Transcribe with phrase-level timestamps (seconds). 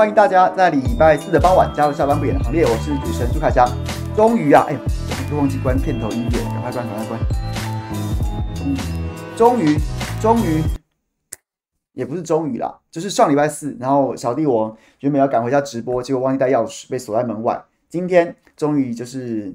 [0.00, 2.64] 欢迎大家在礼拜四的傍晚加入下班不演的行列。
[2.64, 3.68] 我是主持人朱凯翔。
[4.16, 4.78] 终于啊，哎呦，
[5.30, 7.20] 我忘记关片头音乐，赶快关，赶快关。
[9.36, 9.76] 终于，
[10.18, 10.62] 终于，
[11.92, 17.62] 也不是终于啦，就是上礼拜四，然后小弟我原本要赶回家直播，结果忘记带钥匙，被锁在门外。
[17.90, 19.54] 今天终于就是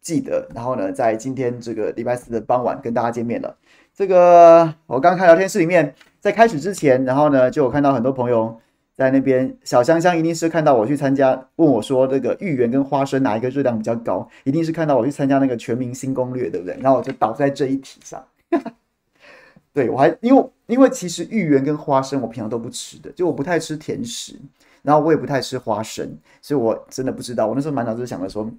[0.00, 3.56] 记得，然后呢，在今天这个礼拜四的傍晚跟大家见面了。
[3.92, 8.60] 这个我刚看聊天室里面，在开始之前，然后呢，就有看到很多朋友。
[9.00, 16.76] 在那边，小香香一定是看到我去参加，问我说：“这个芋圆跟花生哪一个热量比较高？”一定是看到我去参加那个全明星攻略，对不对？
[16.82, 18.22] 然后我就倒在这一题上。
[19.72, 24.34] 对，我还因为因为其实芋圆跟花生我平常都不吃的，就我不太吃甜食，
[24.82, 26.06] 然后我也不太吃花生，
[26.42, 27.46] 所以我真的不知道。
[27.46, 28.52] 我那时候满脑子想着说，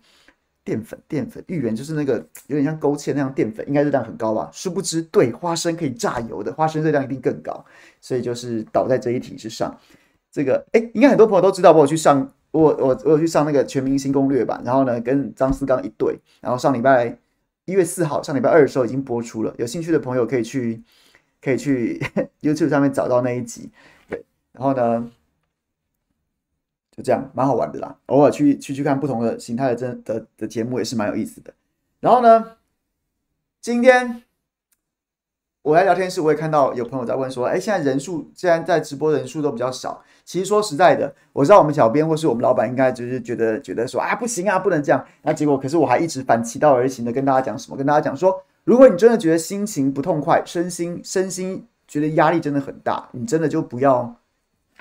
[0.63, 2.15] 淀粉淀粉，芋圆就是那个
[2.47, 4.49] 有点像勾芡那样淀粉，应该热量很高吧？
[4.51, 7.63] 殊不知，对，花生可以榨油的，花生热量一定更高，
[7.99, 9.77] 所以就是倒在这一题之上。
[10.31, 17.17] 这个哎，应该很多朋友都知道，我有去上我我我有去上那个全明星攻略吧，然后呢，跟张思刚一对，然后上礼拜
[17.65, 20.81] 一月四号，上礼拜二的时候已经播出了，有兴趣的朋友可以去
[21.41, 21.99] 可以去
[22.41, 23.69] YouTube 上面找到那一集，
[24.07, 25.11] 对，然后呢，
[26.95, 31.53] 就这样蛮好玩的啦，偶尔去去去看不同的形态的真的的节目也是蛮有意思的，
[31.99, 32.57] 然后呢，
[33.59, 34.23] 今天。
[35.63, 40.03] 我在聊天室，我也看到有朋友在问说：“哎，现在人数，现在在直播人数都比较少。
[40.25, 45.05] 其实说实在的，我知道我们小编或是我们老板应该就是觉得觉得说啊，不行啊，不能这样。
[45.21, 47.77] 那结果，可是我还一直反其道而行的跟大家讲什么？
[47.77, 54.15] 跟大家讲说，如果你真的觉得心情不痛快，身心身心觉得压力真的很大，你真的就不要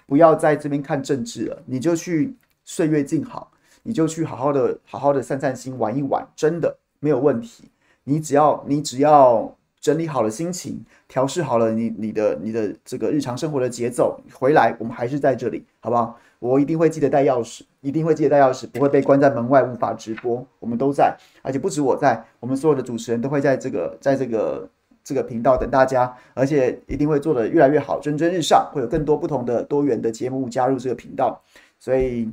[0.06, 3.50] 不要在这边看政治了，你就去岁月静好，
[3.82, 7.70] 你就去好好的好好的散散心，玩一玩，真的没有问题。
[8.04, 16.18] 你只要你只要。”整理好了心情，调试好了你你的你的这个日常生活的节奏，回来我们还是在这里，好不好？
[16.38, 20.46] 我一定会记得带钥匙，一定会记得带钥匙，不会被关在门外无法直播。
[20.58, 24.70] 我们都在，而且不止我在，我们所有的主持人都会在这个在这个
[25.04, 31.42] 这个频道等大家，而且一定会做得越来越好，蒸蒸日上，会有更多不同的多元的节目加入这个频道，
[31.78, 32.30] 所以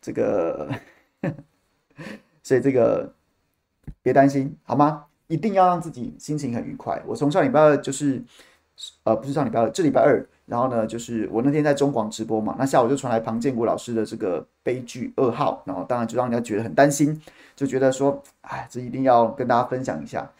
[0.00, 0.70] 这个，
[2.42, 3.12] 所以这个
[4.02, 5.04] 别担心，好吗？
[5.26, 7.02] 一定要让自己心情很愉快。
[7.06, 8.22] 我从上礼拜二就是，
[9.04, 17.20] 呃，不是上礼拜二，这礼拜二，然后呢，就是我那天在中广直播嘛，那下午就传来庞建国老师的这个悲剧噩耗，然后当然就让人家觉得很担心，
[17.56, 20.30] 就觉得说，哎，这一定要跟大家分享一下，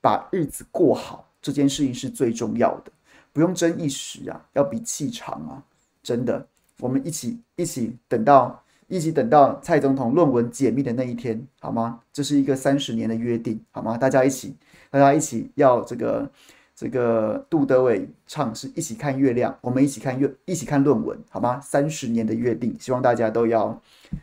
[0.00, 2.92] 把日子过好这件事情是最重要的，
[3.32, 5.62] 不用争一时啊，要比气长啊，
[6.02, 6.46] 真的，
[6.78, 8.61] 我们一起一起等到。
[8.92, 11.98] 一起等到蔡总统论文解密的那一天，好吗？
[12.12, 13.96] 这是一个三十年的约定，好吗？
[13.96, 14.54] 大家一起，
[14.90, 16.30] 大家一起要这个
[16.76, 21.58] 这个杜德伟唱是一起看月亮，我们一起看月，一起看论文，好吗？
[21.62, 23.80] 三十年的约定，希望大家都要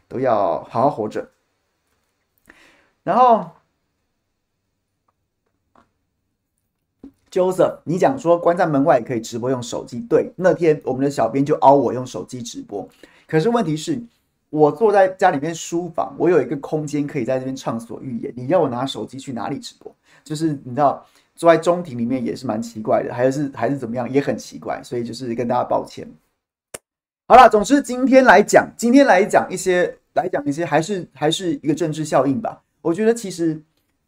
[0.08, 1.28] 都要好好活着。
[3.02, 3.50] 然后
[7.32, 12.88] ，Joseph，你讲说关在门外可以直播用手机，对，那天我们的小编就凹我用手机直播，
[13.28, 14.00] 可是问题是。
[14.50, 18.34] 我坐在家里面书房，我有一个空间可以在这边畅所欲言。
[18.36, 19.96] 你要我拿手机去哪里直播？
[20.24, 21.06] 就是你知道，
[21.36, 24.82] 坐在中庭里面也是蛮奇怪的，还是还是怎么样，也很奇怪。
[24.84, 26.08] 所以就是跟大家抱歉。
[27.28, 32.62] 好了，总之今天来讲，今天来讲一些，来讲一些，还是还是一个政治效应吧。
[32.82, 33.62] 我觉得其实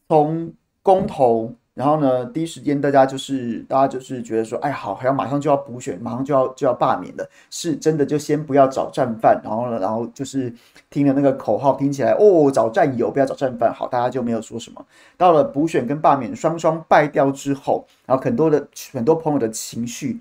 [0.08, 1.54] 从公投。
[1.74, 10.54] 然后呢，第一时间大家就是大家就是觉得说，哎，好，好像马上就要补选，马上就要就要罢免了，是真的就先不要找战犯，然后呢，然后就是
[10.90, 14.86] 听了那个口号，听起来哦，找战友，不要找战犯，好，大家就没有说什么。
[15.16, 20.20] 到了补选跟罢免双双败掉之后，然后很多的很多朋友的情绪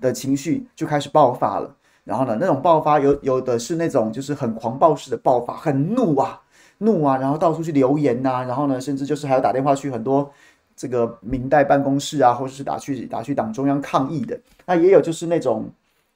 [0.00, 1.76] 的情绪就开始爆发了。
[2.04, 6.40] 然后呢，那种爆发有有的是那种就是很狂暴式的爆发，很怒啊
[6.78, 10.30] 怒啊，然后到处去留言呐、啊，然后呢，甚至就是还要打电话去很多。
[10.76, 15.70] 这个明代办公室啊，或者是打去打去党中央抗议的，那也有就是那种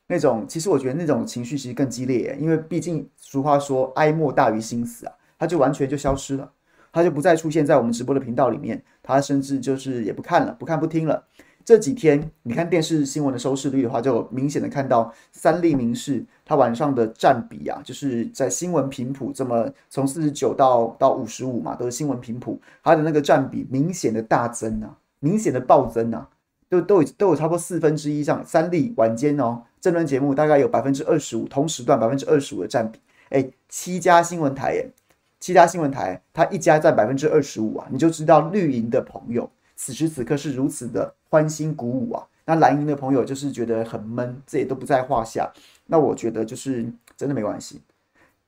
[0.06, 6.52] 那种，其实我觉得那种情绪其实更激烈，因为毕竟俗话说哀莫大于心死啊，他就完全就消失了，
[6.92, 11.24] 他就不再出现在我们直播的频道里面，他甚至就是也不看了，不看不听了。
[11.70, 26.28] 这几天你看电视新闻的收视率的话，就明显的看到三立民视它晚上的占比啊，就是在新闻频谱这么从四十九到到五十五嘛，都是新闻频谱，它的那个占比明显的大增啊，明显的暴增啊，
[26.68, 28.44] 都都有都有差不多四分之一上。
[28.44, 34.90] 三立晚间哦，这轮节目大概有百分之二十五，同时段百分之二十五的占比，哎，七家新闻台，哎，
[35.38, 39.48] 七家新闻台，它一家占百分之二十五啊，你就知道绿营的朋友。
[39.82, 42.22] 此时此刻是如此的欢欣鼓舞啊！
[42.44, 45.50] 那蓝营的朋友就是觉得很闷，这也都不在话下。
[45.86, 46.86] 那我觉得就是
[47.16, 47.80] 真的没关系，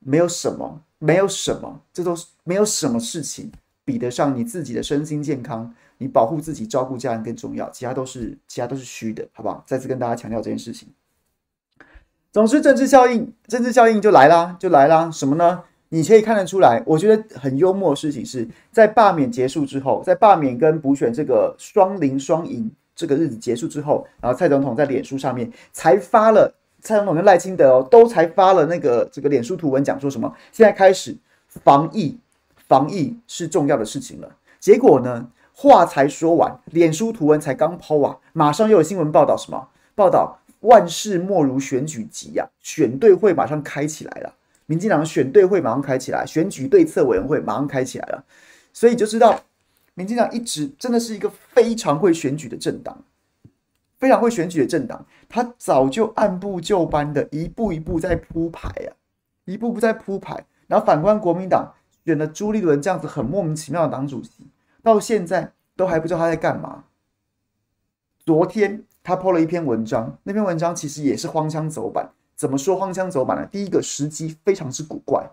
[0.01, 3.51] 没有什么，没有什么，这都是没有什么事情
[3.83, 9.65] 比得上你自己的身心健康，你保护自己、照顾家人更重要，其他都是其他都是虚的，好不好？
[9.67, 10.93] 再次跟大家强调这件事情。
[12.31, 15.11] 总之，政治效应，政治效应就来啦，就来啦。
[15.11, 15.65] 什么呢？
[15.95, 26.51] 你可以看得出来，我觉得很幽默的事情是在罢免结束之后，在罢免跟补选这个双赢双赢这个日子结束之后，然后蔡总统在脸书上面才发了，
[26.81, 30.35] 蔡总统跟赖清德哦都才发了那个这个脸书图文，讲说什么？
[30.51, 31.15] 现在开始
[31.47, 32.19] 防疫，
[32.67, 34.37] 防疫是重要的事情了。
[34.59, 39.69] 结果呢，话才说完，脸书图文才刚 PO 啊，马上又有新闻报道什么？
[39.95, 44.33] 报道万事莫如选举急呀，选对会马上开起来了。
[44.73, 48.25] 民进党选对会马上开起来，选举对策委员会马上开起来了，
[48.73, 49.39] 所以就知道
[49.93, 53.05] 民进党一直真的是一个非常会选举的政党，
[53.99, 58.97] 非常会选举的政党，他早就按部就班的一步一步在铺排啊，
[59.45, 60.43] 一步步在铺排。
[60.69, 61.71] 然后反观国民党
[62.07, 64.47] 选了朱立伦这样子很莫名其妙的党主席，
[64.83, 66.85] 到现在都还不知道他在干嘛。
[68.25, 72.09] 昨天他 po 了一篇文章，那篇文章其实也是荒腔走板。
[72.37, 73.49] 怎么说荒腔走板呢？
[73.51, 75.31] 第一个时机非常之古怪，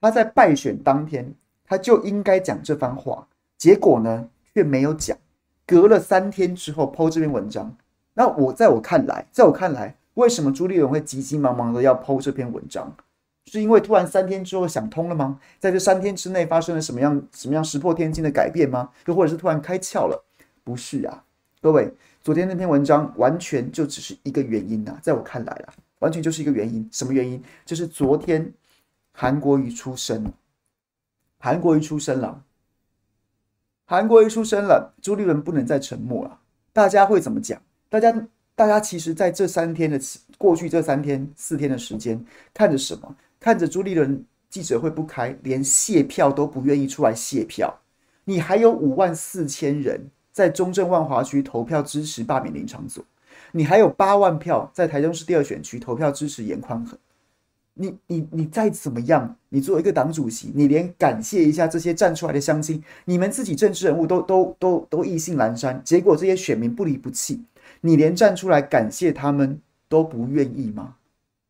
[0.00, 1.32] 他在败选当天
[1.66, 3.26] 他就应该讲这番话，
[3.56, 5.16] 结果呢却没有讲，
[5.66, 7.76] 隔了三天之后抛这篇文章。
[8.14, 12.94] 那我在我看来，在我看来，为什么朱立伦会急急忙忙的要抛这篇文章？
[13.46, 15.38] 是因为突然三天之后想通了吗？
[15.58, 18.90] 在这三天之内发生了什么样什么样石破天惊的改变吗？
[19.06, 20.24] 又或者是突然开窍了？
[20.62, 21.22] 不是啊，
[21.60, 21.92] 各位，
[22.22, 25.74] 昨天那篇文章完全就只是一个原因呐，在我看来啊。
[26.04, 27.42] 完全就是一个原因，什么原因？
[27.64, 28.52] 就是昨天
[29.10, 30.30] 韩国瑜出生，
[31.38, 32.44] 韩国瑜出生了，
[33.86, 36.38] 韩国瑜出生了，朱立伦不能再沉默了。
[36.74, 37.58] 大家会怎么讲？
[37.88, 39.98] 大家，大家其实在这三天的
[40.36, 42.22] 过去这三天四天的时间，
[42.52, 43.16] 看着什么？
[43.40, 47.80] 看着朱立伦记者会不开，连谢票都不愿意出来谢票。
[48.24, 53.02] 你还有五万四千人在中正万华区投票支持罢免林昶佐。
[53.56, 56.98] 你还有八万票在台中市第二选区投票支持严宽恒，
[57.74, 67.44] 你你你再怎么样，你作为一个党主席，你连感谢一下这些站出来的乡亲，你们自己政治人物都都都都意兴阑珊，结果这些选民不离不弃，
[67.80, 70.96] 你连站出来感谢他们都不愿意吗？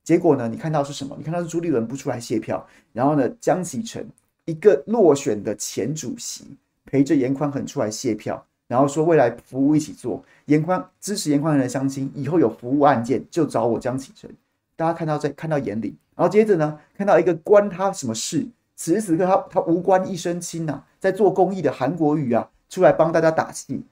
[0.03, 0.47] 结果呢？
[0.47, 1.17] 你看到是什么？
[1.17, 4.07] 你看到是朱立伦不出来谢票，然后呢，江启臣
[4.45, 8.45] 一个落选的前主席陪着严宽恒出来谢票。
[8.67, 14.31] 然后说未来服务一起做，严宽支持严宽恒的相亲，以后有服务案件就找我江启臣。
[14.77, 18.47] 大家看到在看到眼里，然后接着呢，看到一个关他什么事？
[18.77, 23.85] 此时此刻他他无关一身轻呐，在做公益的韩国瑜啊，出来帮大家打气。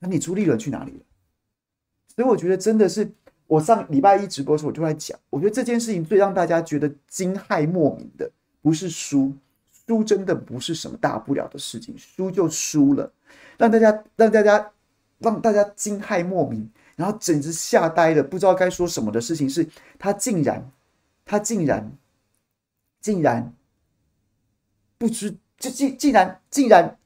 [0.00, 1.00] 那你朱立伦去哪里了？
[2.16, 3.08] 所以我觉得真的是，
[3.46, 8.28] 我上礼拜一直播的时候我就在讲，我觉得这件事情最让大家觉得惊骇莫名的，
[8.60, 9.32] 不是输，
[9.86, 13.12] 输真的不是什么大不了的事情，输就输了。
[13.58, 14.72] 让大家让大家
[15.18, 20.70] 让大家惊骇莫名，然后简直吓呆了，不知道该说什么的事情是，他竟然，
[21.24, 21.92] 他竟然，
[23.00, 23.52] 竟然
[24.96, 26.96] 不知，就竟竟然竟然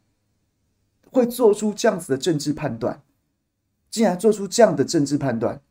[1.10, 3.02] 会做出这样子的政治判断，
[3.88, 5.62] 竟然做出这样的政治判断，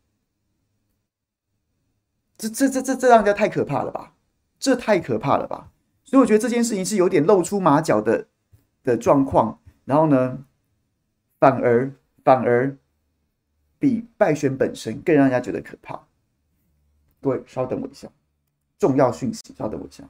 [2.38, 4.16] 这这这这这让人家太可怕了吧？
[4.60, 5.70] 这太可怕了吧？
[6.04, 8.28] 所以我觉得这件事情是有点露出马脚的
[8.84, 10.44] 的状况，然后呢？
[11.42, 11.92] 反而
[12.24, 12.78] 反而
[13.80, 16.00] 比败选本身更让人家觉得可怕。
[17.20, 18.08] 各位，稍等我一下，
[18.78, 20.08] 重要讯息，稍等我一下。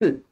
[0.00, 0.22] 是，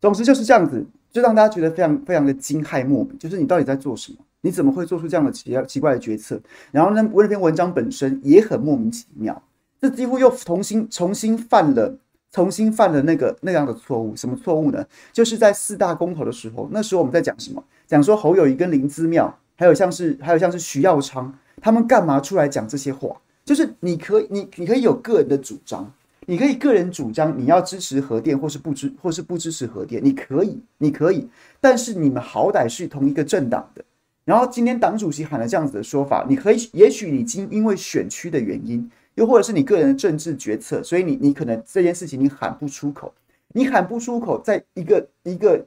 [0.00, 4.18] 总之就是这样子，就让大家觉得非常非常的惊骇莫名，就是你到底在做什么？
[4.42, 6.40] 你怎么会做出这样的奇奇怪的决策？
[6.70, 9.42] 然后呢，那篇文章本身也很莫名其妙，
[9.80, 11.98] 这几乎又重新重新犯了
[12.32, 14.16] 重新犯了那个那样的错误。
[14.16, 14.86] 什么错误呢？
[15.12, 17.62] 就是在四大公投的时候，那时候我们在讲什么？
[17.86, 23.20] 讲说侯友谊跟林姿妙，还有像是还有像是徐耀昌，他们干嘛出来讲这些话？
[23.44, 25.92] 就是你可以你你可以有个人的主张，
[26.30, 31.28] 你可以个人主张你要支持核电或是不支或是不支持核电，你可以你可以，
[31.60, 33.84] 但是你们好歹是同一个政党的。
[34.24, 43.12] 然后今天党主席喊了这样子的说法，你可以，也许你今因为选区的原因，又或者是你个人的政治决策，所以你你可能这件事情你喊不出口，
[43.52, 45.66] 你喊不出口，在一个一个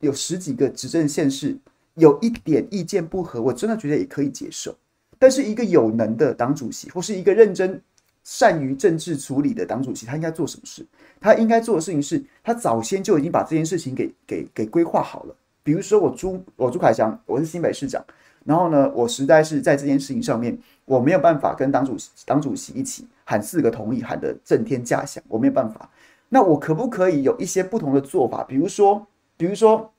[0.00, 1.56] 有十几个执政县市
[1.94, 4.76] 有一点意见不合，我真的觉得也可以接受。
[5.18, 7.80] 但是一个有能的党主席，或是一个认真
[8.24, 10.84] 善于政治处理的党主席，他应该做什么事？
[11.20, 15.36] 他应该做的事情是，他早先就已经把这件事情给给给规划好了。
[15.62, 18.04] 比如说我朱我朱凯翔，我是新北市长，
[18.44, 25.88] 然后呢，我实在是在这件事情上面，我没有办法跟党主席党主席一起喊四个同意，喊得震天价响，我没有办法。
[26.28, 28.42] 那我可不可以有一些不同的做法？
[28.44, 29.92] 比如说，比如说，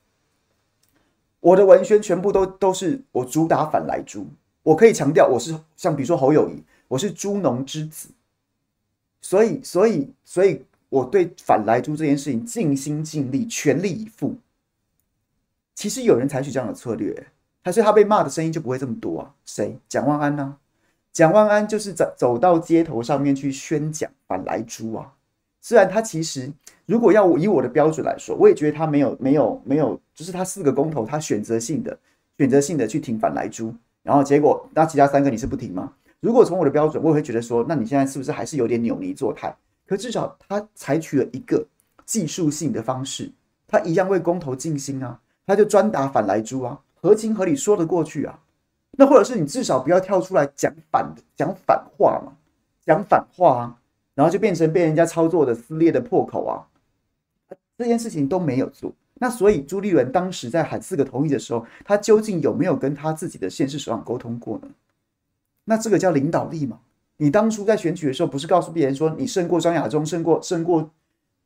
[1.40, 4.26] 我的文宣全部都都是我主打反莱猪，
[4.62, 8.08] 我可以强调我是像比如说侯友宜，我是猪农之子，
[9.28, 14.36] 所以所以所以我对反莱猪这件事情尽心尽力，全力以赴。
[15.74, 17.26] 其实有人采取这样的策略，
[17.64, 19.34] 还是他被骂的声音就不会这么多啊？
[19.44, 19.76] 谁？
[19.88, 20.56] 蒋万安呢？
[21.12, 25.12] 蒋万安就是走走到街头上面去宣讲反莱猪啊。
[25.60, 26.52] 虽然他其实
[26.84, 31.98] 如果要以我的标准来说，我也觉得他没有没有没有，就是他四个公投，他选择性的
[32.38, 35.94] 选择性的去挺反莱猪，然后结果那其他三个你是不挺吗？
[36.20, 39.54] 如果从我的标准，我也会觉得说，那你现在是不是还是有点扭捏作态？
[39.86, 41.64] 可至少他采取了一个
[42.04, 43.30] 技术性的方式，
[43.68, 45.20] 他一样为公投尽心啊。
[45.46, 48.36] 他就专打反莱猪啊，合情合理说得过去啊。
[48.98, 52.32] 那或者是你至少不要跳出来讲反讲反话嘛，
[52.84, 53.78] 讲反话啊，
[54.14, 56.66] 然后就变成被人家操作的撕裂的破口啊。
[57.78, 58.92] 这件事情都没有做。
[59.20, 64.68] 那所以朱立伦当时在喊四个同意的时候，他究竟有没有跟他自己的县市首长沟通过呢？
[65.66, 66.80] 那这个叫领导力嘛？
[67.18, 70.90] 你当初在选举的时候，不是告诉别人说你胜过张亚中，胜过胜过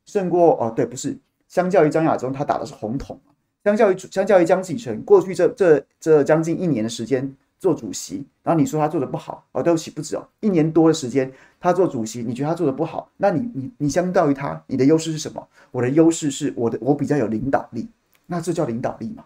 [0.07, 0.73] 胜过哦？
[0.75, 3.19] 对，不是，相较于张亚中，他打的是红统。
[3.63, 13.11] 相较于相较于江启臣过去这这这将近一年的时间做主席，然后你说他做的不好哦，对不起，不止哦，一年多的时间他做主席，你觉得他做的不好？
[13.19, 15.47] 那你你你相较于他，你的优势是什么？
[15.71, 17.89] 我的优势是我的我比较有领导力，
[18.27, 19.25] 那这叫领导力嘛？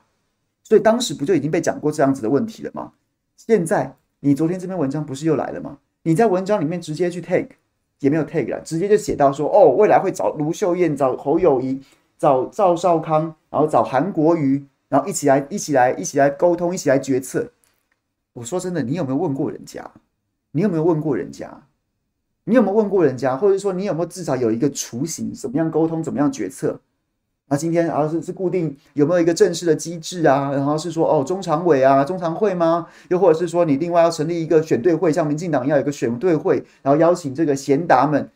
[0.63, 2.93] 所以当时不就已经被讲过这样子的问题了吗？
[3.37, 5.77] 现在你昨天这篇文章不是又来了吗？
[6.03, 7.57] 你在文章里面直接去 take
[7.99, 11.83] 也没有 take 了，直接就写到说哦，未来会找卢秀燕，找侯友宜。
[12.17, 17.51] 找赵少康，然后找韩国瑜，然后一起来，一起来，一起来沟通，一起来决策。
[18.33, 19.91] 我说真的，你有没有问过人家？
[20.53, 21.67] 你有没有问过人家？
[22.45, 23.37] 你有没有问过人家？
[23.37, 26.81] 或者说，你有没有至少有一个雏形，怎么样沟通，怎么样决策？
[27.49, 30.51] 那，今天啊是是固定有没有一个正式的机制啊？
[30.53, 32.87] 然后是说哦，中常委啊，中常会吗？
[33.09, 38.31] 又或者是说你另外要成立一个选对会，像民进党要有一个选对会，然后邀请这个贤达们，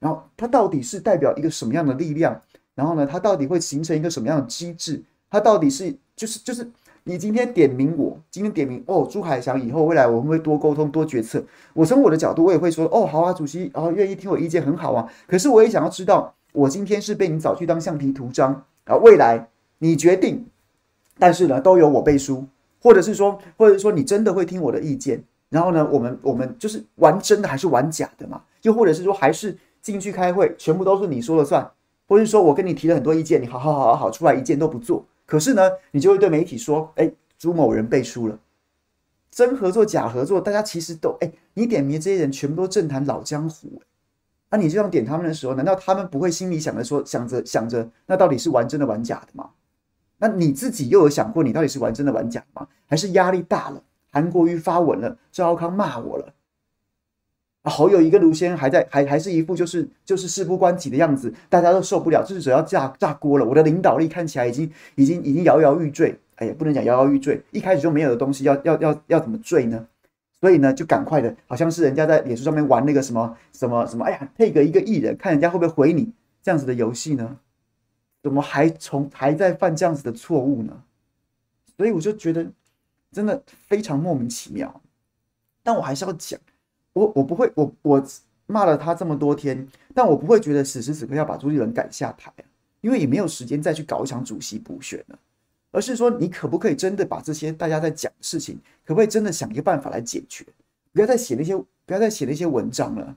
[0.00, 2.42] 然后它到底是代表一个什么样的力量？
[2.74, 5.00] 然后呢，它到底会形成一个什么样的机制？
[5.30, 6.68] 它到底是就是就是
[7.04, 11.40] 你今天点名我，今天点名哦，朱海翔以后未来我们会多沟通多决策。
[11.72, 15.08] 我从我的角度，我也会说哦，好啊，主席，然后愿意听我意见很好啊。
[15.28, 20.46] 可是我也想要知道，我今天是被你找去当橡皮图章啊，未来你决定，
[21.18, 22.44] 但是呢，都由我背书，
[22.82, 25.22] 或者是说，或者是说你真的会听我的意见？
[25.48, 28.42] 然后呢，我们我们就是玩真的还是玩假的嘛？
[28.62, 31.70] 又或者是说，还是进去开会，全部都是你说了算？
[32.06, 38.38] 或是说我跟你提了很多意见，你好好好好好出来一件都不做，可是呢，你就会对媒体说，哎，朱某人背书了，
[39.30, 43.80] 真合作假合作，大家其实都哎，你点名这些人全部都政坛老江湖，
[44.50, 49.50] 那、你这样点他们的时候，难道他们不会心里想着说，想着想着，那到底是玩真的玩假的吗？
[50.18, 52.66] 那你自己又有想过，你到底是玩真的玩假的吗？
[52.86, 56.34] 还是压力大了，韩国瑜发文了，赵浩康骂我了？
[57.64, 63.44] 侯友宜跟卢先还在，还还是一副就是就是事不关己的样子，大家都受不了，就是只要炸炸锅了。
[63.44, 69.86] 我的领导力看起来已经已经已经摇摇欲坠，哎呀，不能讲摇摇欲坠，一开始就没有的东西要要要要怎么坠呢？
[70.40, 77.38] 所以呢，就赶快的，好像是人家在脸书上面玩那个什么什么什么，哎呀，配个一个艺人，看人家会不会回你这样子的游戏呢？
[78.22, 80.82] 怎么还从还在犯这样子的错误呢？
[81.76, 82.46] 所以我就觉得
[83.12, 84.80] 真的非常莫名其妙，
[85.62, 86.38] 但我还是要讲。
[86.92, 88.04] 我我不会，我我
[88.46, 92.32] 骂了他这么多天，但我不会觉得此时此刻要把朱立伦赶下台，
[92.80, 95.18] 因为也没有时间再去搞一场主席补选了，
[95.70, 100.44] 而是说你可不可以真的把这些大家在讲的事情，可不可以真的想一个办法来解决？
[100.92, 103.16] 不要再写那些，不要再写那些文章了。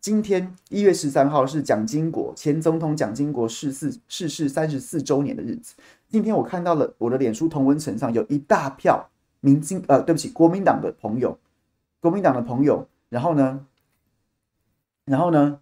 [0.00, 5.74] 今天一月十三号是蒋经国前总统蒋经国逝世逝世三十四周年的日子。
[6.08, 11.38] 今天我看到了我的脸书同文层上有一大票民进呃，对不起，国民党的朋友，
[12.00, 13.64] 国民党的朋友，然后呢，
[15.04, 15.60] 然后呢，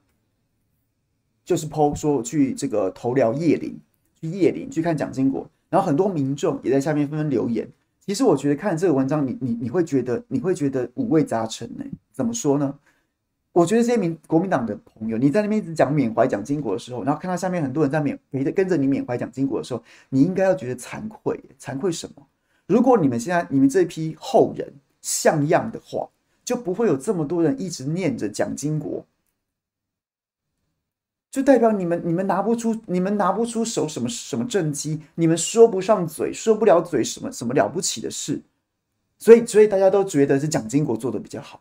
[1.45, 3.79] 就是 po 说去这个投辽叶林，
[4.19, 7.67] 去叶林去看蒋经国，然后很多民众也在下面纷纷留言。
[8.01, 11.85] 其实我觉得看这个文章你，你你会觉得你会觉得五味杂陈呢？
[12.13, 12.75] 怎么说呢？
[13.53, 22.27] 我觉得这些民国民党的朋友，你在那边一直讲缅怀蒋经国的时候，然后看到下面很多人在缅陪着跟着你缅怀蒋经国的时候，你应该要觉得惭愧，惭愧什么？
[22.67, 26.09] 如果你们现在你们这批后人像样的话，
[26.45, 29.05] 就不会有这么多人一直念着蒋经国，
[31.31, 38.43] 就代表你们你们拿不出你们拿不出手什么什么政绩，你们说不上嘴，说不了嘴什么什么了不起的事，
[39.17, 41.61] 所以所以大家都觉得是蒋经国做的比较好。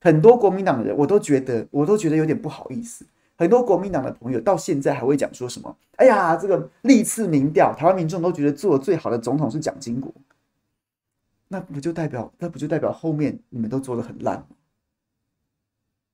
[0.00, 3.04] 很多国民党的人，我都觉得，我都觉得有点不好意思。
[3.36, 10.12] 很多国民党的朋友到现在还会讲说什么：“哎呀，这个历次民调，台湾民众都觉得做的最好的总统是蒋经国。”
[11.48, 14.46] 那不就代表，那不就代表后面你们都做的很烂吗？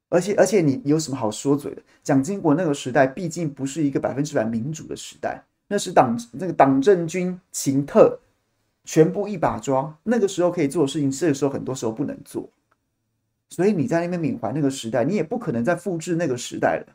[0.08, 1.82] 而且，而且你有什么好说嘴的？
[2.02, 8.18] 蒋经国那个时代毕竟不是一个百分之百民主的时代，那是党那个党政军情特
[8.84, 9.98] 全部一把抓。
[10.04, 12.48] 那个时候可以做的事情，这个时候很多时候不能做。
[13.50, 16.94] 所以你在那边缅怀那个时代，你也不可能再复制那个时代了。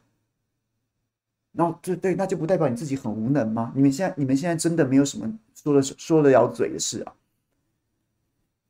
[1.51, 3.71] 然后，对对，那就不代表你自己很无能吗？
[3.75, 7.13] 你们现在，你们现在真的没有什么说了说了嘴的事啊。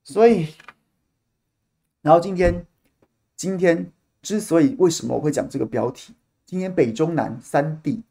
[0.04, 0.54] 所以，
[2.02, 2.66] 然后今天，
[3.38, 3.90] 今天
[4.24, 6.16] 之所以为什么我会讲这个标题，
[6.48, 8.02] 今天北中南三地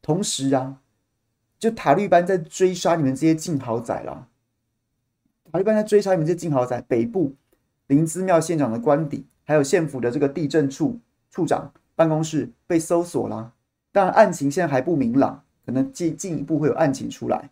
[0.00, 0.78] 同时啊，
[1.58, 4.28] 就塔利班在追杀你们这些劲豪仔啦。
[5.50, 7.34] 塔利班在追杀你们这些劲豪仔，北部。
[7.86, 10.98] 林姿庙县长的官邸，还有县府的这个地政处
[11.30, 13.52] 处长办公室被搜索啦。
[13.92, 17.50] 当然，案情现在还不明朗，可能进进一步会有案情出来。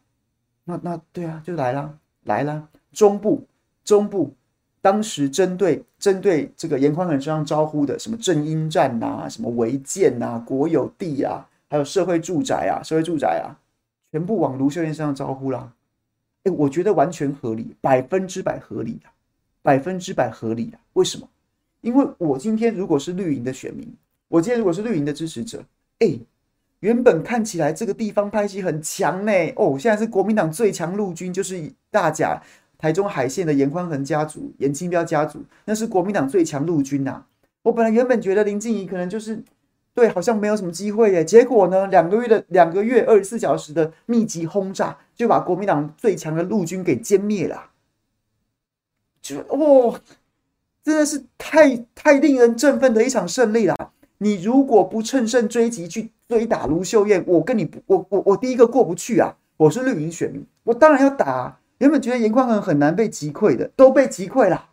[0.64, 2.66] 那那对啊，就来啦，来啦。
[2.92, 3.46] 中部
[3.85, 4.35] 中部
[4.82, 13.56] 当时针对针对这个严宽恒身上招呼的什么正英站呐、啊，什么违建呐、啊，国有地啊，还有社会住宅啊，社会住宅啊，
[14.10, 15.72] 全部往卢秀燕身上招呼啦。
[16.44, 19.08] 哎，我觉得完全合理，百分之百合理啊。
[19.64, 20.76] 百分之百合理啊！
[20.94, 21.28] 为什么？
[21.82, 23.86] 因为我今天如果是绿营的选民，
[24.26, 25.62] 我今天如果是绿营的支持者，
[26.00, 26.18] 哎，
[26.80, 32.42] 原本看起来这个地方派系很强呢，哦，现在是国民党最强陆军，就是大甲
[32.82, 37.26] 台中海线的严宽恒家族、严清标家族，那是国民党最强陆军呐、啊。
[37.62, 39.40] 我本来原本觉得林静怡可能就是
[39.94, 47.70] 对，好像没有什么机会耶，结果呢，两个月的两个月二十四小时的密集轰炸，就把国民党最强的陆军给歼灭了。
[49.20, 50.00] 就哦，
[50.82, 53.76] 真的是太太令人振奋的一场胜利啦！
[54.18, 59.36] 你如果不乘胜追击去追打卢秀燕，我跟你，我我我第一个过不去啊！
[59.56, 61.60] 我是绿营选民，我当然要打。
[61.82, 64.68] 原本觉得颜宽恒很难被击溃的，都被击溃了。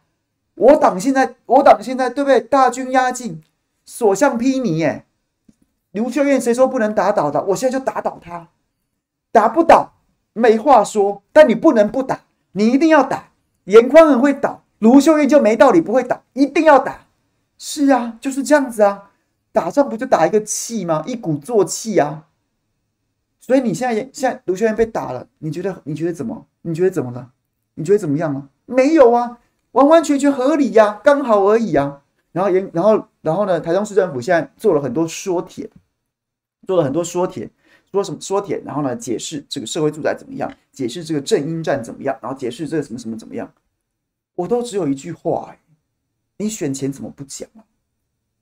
[0.53, 2.39] 我党现在，我党现在对不对？
[2.39, 3.41] 大军压境，
[3.83, 5.07] 所向披靡耶！
[5.93, 7.43] 卢秀燕谁说不能打倒的？
[7.45, 8.49] 我现在就打倒他，
[9.31, 9.93] 打不倒
[10.33, 13.31] 没话说，但你不能不打，你一定要打。
[13.63, 17.07] 颜宽恒会倒，卢秀燕就没道理不会倒，一定要打。
[17.57, 19.09] 是啊，就是这样子啊，
[19.51, 21.03] 打仗不就打一个气吗？
[21.07, 22.27] 一鼓作气啊。
[23.39, 26.45] 所以你现在现在卢秀燕被打了，你觉得你觉得怎么？
[26.69, 27.31] 你觉得怎么了？
[27.73, 28.49] 你觉得怎么样啊？
[28.65, 29.39] 没有啊，
[29.71, 32.03] 完完全全合理呀、啊，刚好而已啊。
[32.31, 33.59] 然后，然后然后呢？
[33.59, 35.69] 台中市政府现在做了很多说帖，
[36.67, 37.49] 做了很多说帖。
[37.91, 43.51] 说什么说帖，然后呢，解释这个社会住宅怎么样，解释这个正英站怎么样，然后解释这个什么什么怎么样，
[44.35, 45.55] 我都只有一句话，
[46.37, 47.65] 你选前怎么不讲啊？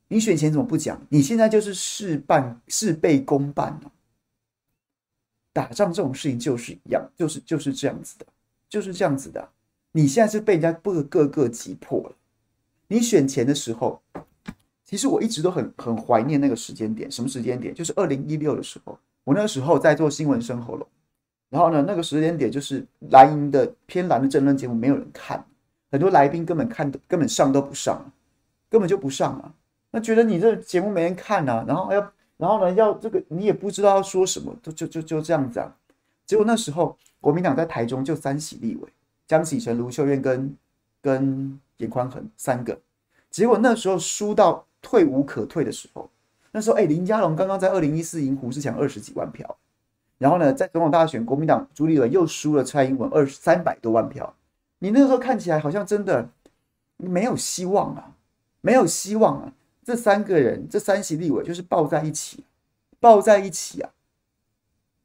[0.10, 1.02] 你选前怎么不讲？
[1.08, 3.92] 你现在就是事半事倍功半了。
[5.58, 8.26] 打仗这种事情就是一样，就是就是这样子的，
[8.70, 9.50] 就是这样子的。
[9.92, 12.12] 你现在是被人家各个个击破了。
[12.88, 14.00] 你选前的时候，
[14.86, 17.74] 其实我一直都很很怀念那个时间点，什么时间点？
[17.74, 19.00] 就是二零一六的时候。
[19.24, 20.88] 我那个时候在做新闻生喉咙，
[21.50, 25.44] 然后呢，那个时间点就是蓝营的偏蓝的政论节目没有人看，
[25.90, 28.12] 很多来宾根本看都根本上都不上，
[28.70, 29.52] 根本就不上啊。
[29.90, 35.76] 那觉得你这节目没人看啊，然后要然后呢要这个你也不知道要说什么，就就就就这样子啊。
[36.26, 38.90] 结果那时候国民党在台中就三席立委，
[39.28, 40.56] 江启臣、卢秀燕跟
[41.02, 42.80] 跟颜宽恒三个，
[43.30, 46.10] 结果那时候输到退无可退的时候。
[46.52, 49.58] 那时候，哎，林佳龙刚刚在二零一四赢胡志强二十几万票，
[50.18, 54.34] 然后呢，在总统大选，国民党朱立伦又输了蔡英文二三百多万票。
[54.80, 56.30] 你那个时候看起来好像真的
[56.96, 58.16] 没有希望啊，
[58.62, 59.54] 没有希望啊！
[59.88, 62.44] 这三个人，这三席立委就是抱在一起，
[63.00, 63.90] 抱在一起啊，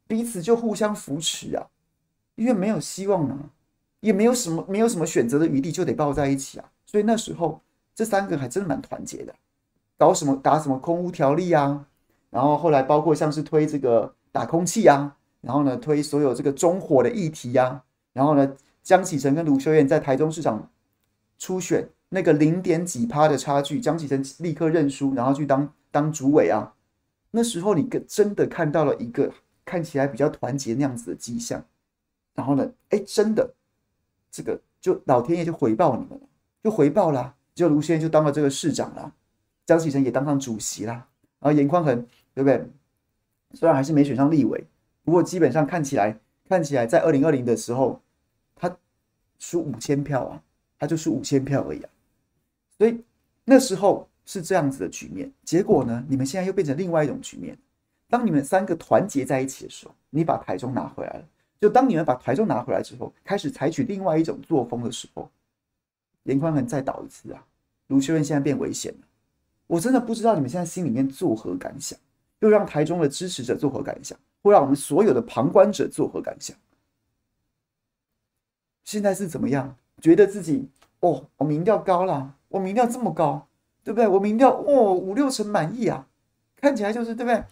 [0.09, 1.69] 彼此就互相扶持啊，
[2.35, 3.51] 因为没有希望啊，
[4.01, 6.69] 也没有什么没有什么选择的余地，就得抱在一起啊。
[6.85, 7.61] 所以那时候
[7.95, 9.33] 这三个还真的蛮团结的。
[9.97, 11.87] 搞什么打什么空屋条例啊，
[12.31, 20.69] 然后后来包括像是推这个打空气啊，然后呢推所有这个中火的议题呀、啊，然后呢江启臣跟卢秀燕在台中市长
[21.39, 26.75] 初选那个零点几趴的差距，江启臣立刻认输，然后去当当主委啊。
[27.31, 29.33] 那时候你真的看到了一个
[29.65, 31.65] 看起来比较团结那样子的迹象，
[32.35, 33.55] 然后呢，哎，真的
[34.31, 36.21] 这个就老天爷就回报你们，
[36.63, 39.11] 就回报啦，就卢先生就当了这个市长啦。
[39.65, 41.09] 江启臣也当上主席啦，
[41.41, 42.69] 然后严宽恒对不对？
[43.55, 44.63] 虽然还是没选上立委，
[45.03, 48.03] 不过基本上看起来看起来在二零二零的时候，
[48.55, 48.77] 他
[49.39, 50.43] 输五千票啊，
[50.79, 51.89] 他就输五千票而已啊。
[52.83, 53.01] 所以
[53.45, 55.31] 那时候是这样子的局面。
[55.45, 57.57] 结果呢，你们现在又变成另外一种局面。
[58.09, 61.25] 当你们三个团结在一起的时候，你把台中拿回来了。
[61.61, 65.31] 就当你们把台中拿回来之后，开始采取另外一种作风的时候，
[66.25, 67.47] 颜宽恒再倒一次啊，
[67.87, 69.07] 卢秀燕现在变危险了。
[69.69, 71.97] 我真的不知道你们现在心里面作何感想，
[72.41, 76.57] 又让台中的支持者作何感想，会让我们所有的旁观者作何感想？
[78.83, 79.73] 现在是怎么样？
[80.01, 80.69] 觉得自己
[80.99, 83.47] 哦，我民调高了，我民调这么高，
[83.83, 84.07] 对不对？
[84.07, 86.07] 我民调哦五六成满意啊，
[86.61, 87.43] 看起来就是对不对？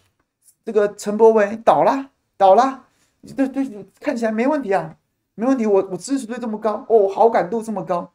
[0.63, 2.85] 这个陈柏惟倒了，倒了，
[3.35, 4.95] 对对，看起来没问题啊，
[5.33, 5.65] 没问题。
[5.65, 8.11] 我我支持度这么高，哦，好感度这么高，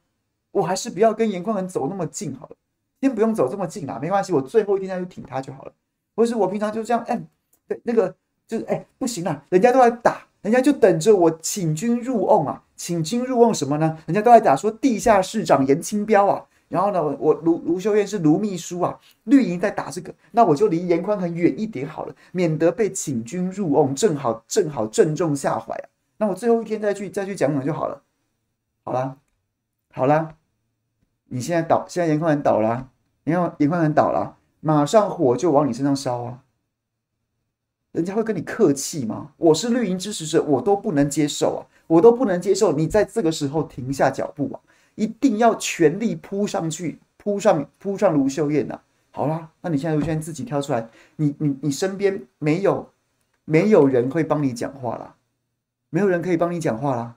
[0.53, 2.57] 我还是不要跟颜宽恒走那么近好了。
[3.01, 5.73] 先不用走这么近啦，没关系，我最后一天再去挺他就好了。
[6.15, 7.21] 或是我平常就这样，哎，
[7.69, 8.15] 对，那个
[8.47, 13.99] 就是哎，不行啦，人家都在打，人家就等着我请君入瓮啊，请君入瓮什么呢？
[14.07, 25.89] 人家都在打说地下市长颜清标啊，然后呢，我卢卢秀燕是卢秘书啊，绿营在打这个，那我就离严宽很远一点好了，免得被请君入瓮，正好正好正中下怀啊。
[26.19, 28.03] 那我最后一天再去再去讲讲就好了。
[28.85, 29.17] 好啦，
[29.93, 30.35] 好啦。
[31.29, 32.89] 你现在倒，现在严宽很倒了，
[33.25, 36.45] 你看严宽很倒了，马上火就往你身上烧啊！
[37.91, 39.33] 人家会跟你客气吗？
[39.37, 44.61] 我是绿营支持者，我都不能接受啊，我都不能接受你在这个时候停下脚步啊！
[44.97, 48.83] 一定要全力扑上去，扑上扑上卢秀燕呐，啊！
[49.13, 52.91] 好啦，那你现在卢秀燕自己跳出来，你你你身边没有
[53.45, 55.15] 没有人会帮你讲话啦，
[55.89, 57.17] 没有人可以帮你讲话啦。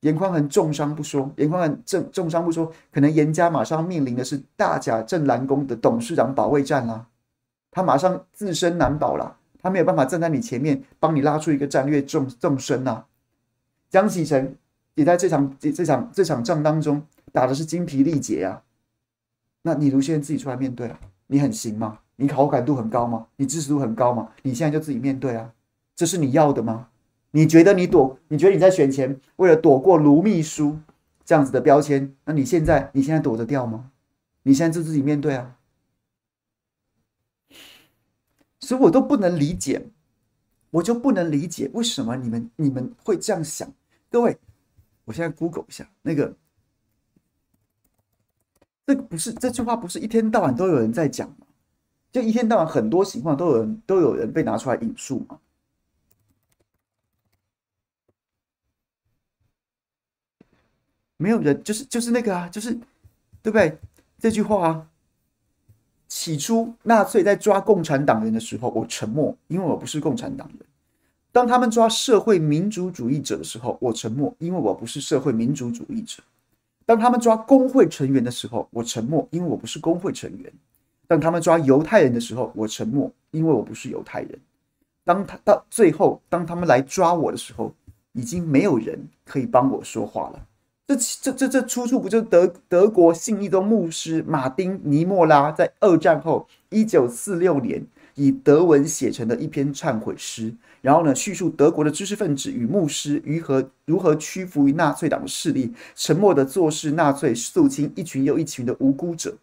[0.00, 7.06] 严宽恒重伤不说，严宽恒重重伤不说，可能严家马上面临的是大甲镇澜宫的董事长保卫战啦，
[7.70, 13.04] 他马上自身难保了，他没有办法站在你前面帮你拉出一个战略纵纵深呐。
[13.90, 14.56] 江启臣
[14.94, 17.02] 也在这场这这场这场仗当中
[17.32, 18.62] 打的是精疲力竭啊，
[19.62, 22.00] 那你卢秀燕自己出来面对啊，你很行吗？
[22.16, 23.26] 你好感度很高吗？
[23.36, 24.30] 你支持度很高吗？
[24.42, 25.52] 你现在就自己面对啊，
[25.96, 26.88] 这是你要的吗？
[27.30, 28.18] 你觉得你躲？
[28.28, 30.78] 你觉得你在选前为了躲过卢秘书
[31.24, 33.90] 这样子的标签，那你现在你现在躲得掉吗？
[34.42, 35.56] 你现在就自己面对啊！
[38.60, 39.88] 所以我都不能理解，
[40.70, 43.72] 我就不能理解为什么你们你们会这样想。
[44.10, 44.36] 各位，
[45.04, 46.36] 我现在 Google 一下那个，
[48.86, 51.46] 这个不是这句话不是一天到晚都有人在讲吗？
[52.12, 55.40] 就一天到晚很多情况都有人都有人被拿出来引述吗？
[61.16, 62.74] 没有人，就是就是那个啊，就是
[63.42, 63.78] 对不对？
[64.18, 64.90] 这句话啊，
[66.08, 70.58] 起初纳粹在抓共产党人的时候，我沉默，因为我不是共产党人；
[71.32, 76.22] 当他们抓社会民主主义者的时候，我沉默，因为我不是社会民主主义者；
[76.84, 80.50] 当他们抓工会成员的时候，我沉默，因为我不是工会成员；
[81.08, 84.38] 当他们抓犹太人的时候，我沉默，因为我不是犹太人；
[85.04, 87.74] 当他到最后，当他们来抓我的时候，
[88.12, 90.46] 已经没有人可以帮我说话了。
[90.86, 97.82] 这这这这出处不就德德国信义宗牧师马丁尼莫拉在二战后一九四六年
[98.14, 109.36] 以德文写成的一篇忏悔诗，然后呢，叙述德国的知识分子与牧师如何如何屈服于纳粹党的势力，沉默的坐视纳粹肃清一群又一群的无辜者。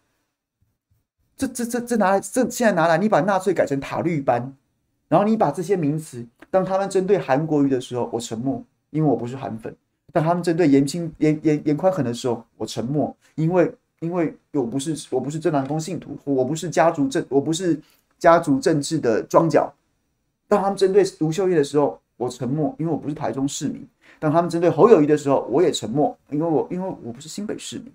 [1.36, 4.54] 这这这这拿来这现在拿来，你把纳粹改成塔绿班，
[5.08, 9.74] 然后你把这些名词当他们针对韩国瑜的时候，我沉默，因为我不是韩粉。
[10.12, 17.80] 当他们针对严清严严严宽恒的时候，我沉默，因为因为我不是我不是正南宫信徒，我不是家族正我不是
[18.20, 19.72] 家族政治的庄脚。
[20.46, 23.82] 当他们针对卢秀燕的时候，我沉默，因为我不是台中市民；
[24.20, 27.92] 当他们针对侯友谊的时候，我也沉默，因为我因为我不是新北市民。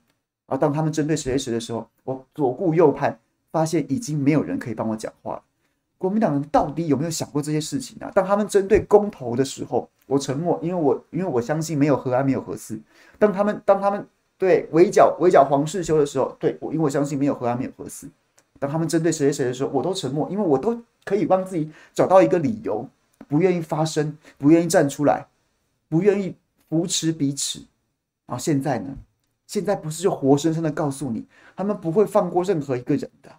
[0.47, 3.17] 而当他们针对谁谁谁的时候，我左顾右盼，
[3.51, 5.41] 发现已经没有人可以帮我讲话了。
[5.97, 8.11] 国民党人到底有没有想过这些事情啊？
[8.13, 12.79] 当他们针对公投的时候，我沉默，因为我因为我相信没有和安，没有核四。
[13.17, 14.05] 当他们当他们
[14.38, 18.07] 对围剿围剿黄世修的时候，对我因为我相信没有和安，没有核四。
[18.59, 22.87] 当他们针对谁谁谁的时候，我都沉默，因为我都可以帮自己找到一个理由，
[23.27, 25.25] 不愿意发声，不愿意站出来，
[25.89, 26.35] 不愿意
[26.69, 27.59] 扶持彼此。
[28.25, 28.95] 然后现在呢？
[29.47, 33.31] 现在不是就活生生的告诉你，他们不会放过任何一个人的。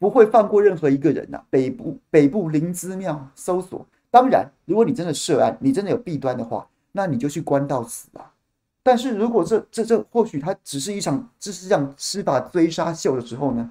[0.00, 8.32] 不会放过任何一个人的、北部北部灵芝庙搜索，当然，如果你真的涉案，你真的有弊端的话，那你就去关到死啊！
[8.80, 13.68] 但是如果这这这或许它只是一场，只是一场司法追杀秀的时候呢？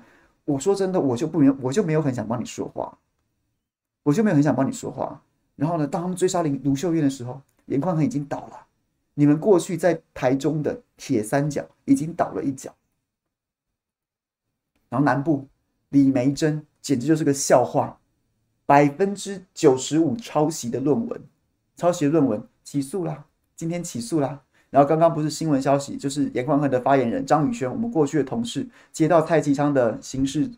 [0.47, 2.97] 我说真的，我就不明我就没有很想帮你说话，
[4.03, 5.21] 我就没有很想帮你说话。
[5.57, 8.65] 然后呢，当他们追杀林卢秀燕的时候，颜宽恒已经倒了。
[9.13, 12.73] 你们过去在台中的铁三角已经倒了一角，
[14.89, 15.47] 然后南部。
[15.89, 17.99] 李梅珍简直就是个笑话，
[18.65, 21.21] 百分之九十五抄袭的论文，
[21.77, 24.43] 抄袭的论文起诉啦，今天起诉啦。
[24.69, 30.51] 然后刚刚不是新闻消息，就是严宽恒的发言人张宇轩，我们过去的同事接到蔡其昌的刑事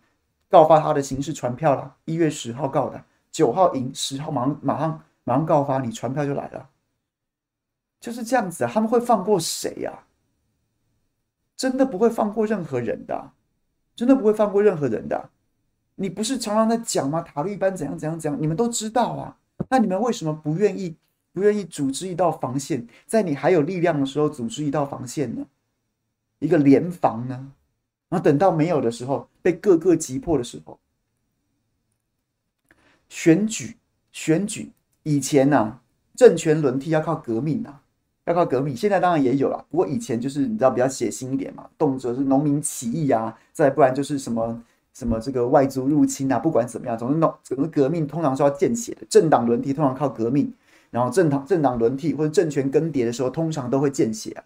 [0.49, 6.69] 告发他的刑事传票了，一月十号告的，九号赢，十号马上马上马上告发你，传票就来了，
[7.99, 10.03] 就是这样子，他们会放过谁呀？
[11.55, 13.31] 真的不会放过任何人的。
[13.95, 15.29] 真的不会放过任何人的，
[15.95, 17.21] 你不是常常在讲吗？
[17.21, 19.35] 塔利班怎样怎样怎样，你们都知道啊。
[19.69, 20.95] 那你们为什么不愿意
[21.39, 25.45] 不愿意组织一道防线，在你还有力量的时候组织一道防线呢？
[26.39, 27.53] 一个联防呢？
[28.09, 30.77] 然后等到没有的时候，被各个击破的时候，
[33.07, 33.77] 选举
[34.11, 34.71] 选举
[35.03, 35.81] 以前呢、啊，
[36.13, 37.83] 政权轮替要靠革命啊。
[38.25, 44.61] 要靠革命，现在当然也有了，不过以前就是你知道比较血腥一点嘛，动辄是农民起义啊，再不然就是什么
[44.93, 50.53] 什么这个外族入侵啊，不管怎么样，总之弄整个革命通常是要见血的，政党轮替通常靠革命，
[50.91, 54.43] 然后政党政党轮替或者政权更迭的时候，通常都会见血啊。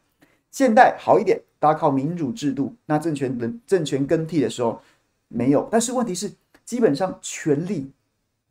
[0.51, 4.81] 现代好一点，大家靠民主制度，那政权轮政权更替的时候
[5.27, 6.31] 没有，但是问题是
[6.63, 7.91] 基本上权力。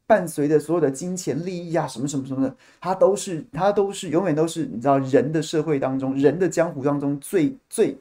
[0.04, 7.96] 伴随着所有的金钱利益啊，什么什么什么的，它都是，它都是，永远都是，你知道，人的社会当中，人的江湖当中最最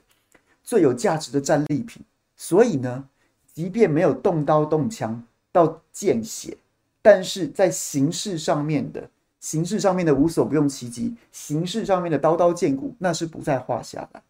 [0.62, 2.04] 最有价值的战利品。
[2.36, 3.08] 所以呢，
[3.54, 5.23] 即便没有动刀动枪
[5.54, 6.58] 到见血，
[7.01, 9.10] 但是在形式上面的，
[9.41, 14.21] 形式上面的无所不用其极，形式上面的刀刀见骨，那是不在话下的。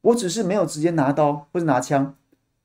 [0.00, 2.14] 我只是没有直接拿刀或者拿枪，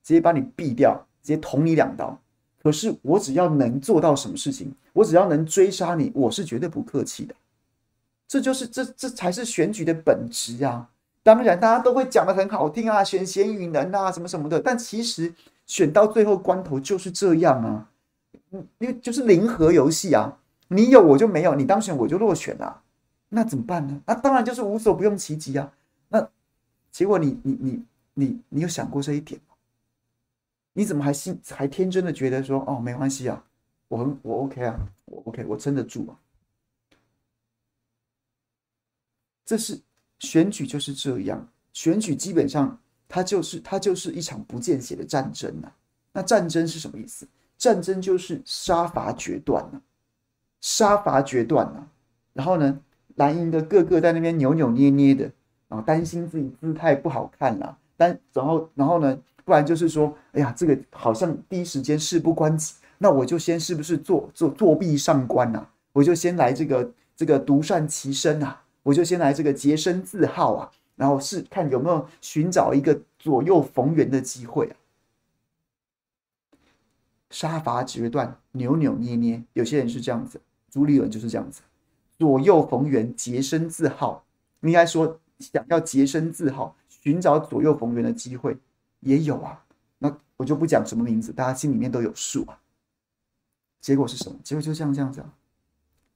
[0.01, 2.17] 直接把你毙掉，直接捅你两刀。
[2.63, 7.36] 可是我只要能做到什么事情，我只要能追杀你，我是绝对不客气的。
[8.28, 10.89] 这就是这这才是选举的本质啊。
[11.23, 14.60] 当然，大家都会讲得很好听啊，选贤与能啊，什么什么的。
[14.60, 15.34] 但其实
[15.65, 17.89] 选到最后关头就是这样啊，
[18.51, 22.84] 嗯因为就是零和游戏啊，你有我就没有，你当选我就落选啊，
[23.30, 24.01] 那怎么办呢？
[24.06, 25.73] 那当然就是无所不用其极啊。
[26.10, 26.30] 那
[26.91, 29.56] 结果你你你你你有想过这一点吗？
[30.73, 33.43] 你怎么还信还天真的觉得说哦，没关系啊，
[33.88, 36.19] 我很我 OK 啊，我 OK 我撑得住啊。
[39.45, 39.80] 这是
[40.19, 45.75] 选举就是这样，选举基本上它就是它就是一场不见血的战争呐、啊。
[46.12, 47.28] 那战争是什么意思？
[47.58, 49.82] 战争就是杀伐决断呐、啊，
[50.65, 51.88] 杀伐决断、啊。
[52.34, 52.80] 然后呢，
[53.15, 55.32] 蓝营的个个在那边扭扭捏捏的，
[55.67, 59.21] 然后担心自己姿态不好看啦、但然后然后呢？
[59.45, 65.69] 不然就是说，哎呀，这个好像第一时间事不关己，那我就先是不是作作作弊上官呐、啊？
[65.93, 74.73] 我就先来这个这个独善其身啊，我就先来这个洁身自好啊，然后是看有没有寻找一个左右逢源的机会啊。
[77.30, 80.41] 杀伐决断，扭扭捏捏，有些人是这样子，
[80.76, 81.62] 朱立伦就是这样子，
[82.20, 84.26] 左右逢源，洁身自好，
[84.60, 88.58] 应该说想要洁身自好，寻找左右逢源的机会。
[89.00, 89.64] 也有啊，
[90.00, 92.60] 那我就不讲什么名字，大家心里面都有数啊。
[93.80, 94.38] 结果是什么？
[94.44, 95.34] 结果就这样这样子啊，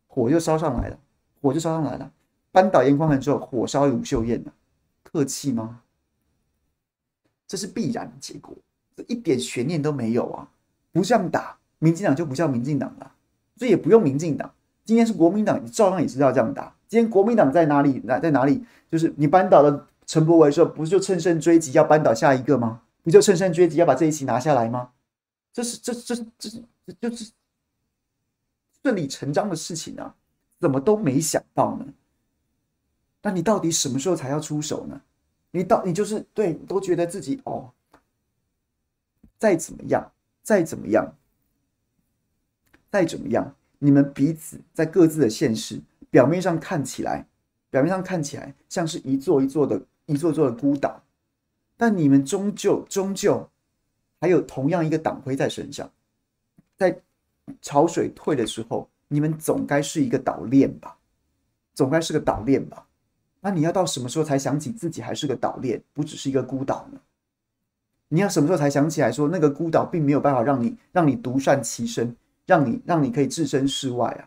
[0.08, 1.00] 火就烧上来了，
[1.42, 2.12] 火就烧上来了。
[2.52, 4.54] 扳倒颜宽恒之后，火烧卢秀燕了，
[5.04, 5.84] 客气吗？
[7.48, 8.54] 这是必然结果，
[8.98, 10.52] 这一点悬念都没有啊！
[10.92, 13.16] 不这样打，民进党就不叫民进党了，
[13.60, 14.52] 这也不用民进党。
[14.86, 16.74] 今天是国民党，你照样也是要这样打。
[16.88, 18.00] 今天国民党在哪里？
[18.00, 18.66] 在在哪里？
[18.90, 19.88] 就是你扳倒了。
[20.08, 22.82] 陈伯文的时候，不是就乘胜追击要扳倒下一个吗？
[23.04, 24.90] 不就乘胜追击要把这一期拿下来吗？
[25.54, 26.50] 这是这这这
[26.88, 27.32] 这就是
[28.82, 30.16] 顺理成章的事情啊！
[30.60, 31.86] 怎么都没想到呢？
[33.22, 35.00] 那你到底什么时候才要出手呢？
[35.52, 37.70] 你到你就是对，都觉得自己哦，
[39.38, 41.14] 再怎么样，再怎么样，
[42.92, 47.28] 再怎么样，你们彼此在各自的现实表面上看起来，
[47.70, 51.04] 表面上看起来像是一座一座的、一座座的孤岛，
[51.78, 53.48] 但你们终究终究
[54.20, 55.90] 还有同样一个党徽在身上，
[56.78, 57.00] 在
[57.62, 60.98] 潮水退的时候，你们总该是一个岛链吧？
[61.74, 62.88] 总该是个岛链吧？
[63.42, 67.00] 那你要到什么时候才想起自己还是个岛链，不只是一个孤岛呢？
[68.10, 72.16] 你要什么时候才想起来说那个孤岛并没有办法让你让你独善其身，
[72.50, 74.26] 让你让你可以置身事外啊？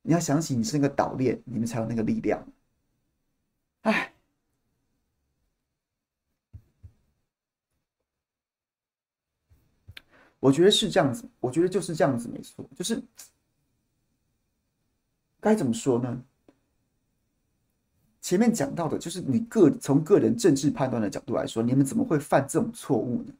[0.00, 2.42] 你要想起你是那个岛链，你们才有那个力量。
[3.82, 4.14] 哎，
[10.40, 13.02] 我觉得是这样子，我觉得就是这样子，没错，就是
[15.38, 16.24] 该怎么说呢？
[18.22, 23.34] 前面讲到的就是你个从个人政治判断的角度来说，你们怎么会犯这种错误呢？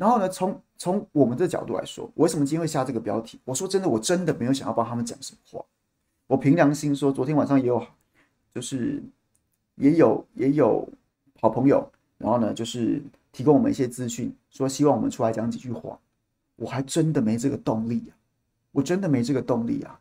[0.00, 3.38] 然后呢，从从我们的角度来说，我为什么今天会下这个标题？
[3.44, 5.62] 我说真的，我真的没有想要帮他们讲什么话。
[6.26, 7.86] 我凭良心说，昨天晚上也有，
[8.54, 9.02] 就是
[9.74, 10.88] 也有也有
[11.38, 11.86] 好朋友，
[12.16, 16.00] 然后呢，就是提供我们一些资讯，说希望我们出来讲几句话。
[16.56, 18.16] 我还真的没这个动力啊，
[18.72, 20.00] 我真的没这个动力啊。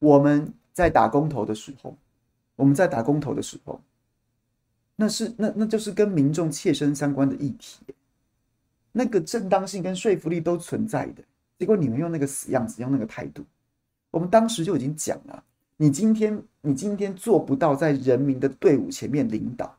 [0.00, 1.96] 我们在打公投的时候。
[2.54, 3.80] 我们在打公投的时候，
[4.94, 7.82] 那是那那就是跟民众切身相关的议题，
[8.92, 11.24] 那个正当性跟说服力都存在的。
[11.58, 13.44] 结果你们用那个死样子，用那个态度，
[14.10, 15.42] 我们当时就已经讲了：
[15.76, 19.76] 你今天你今天做不到在人民的队伍前面领导，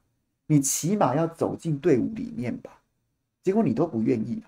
[0.47, 2.82] 你起码要走进队伍里面吧。
[3.43, 4.43] 结果你都不愿意，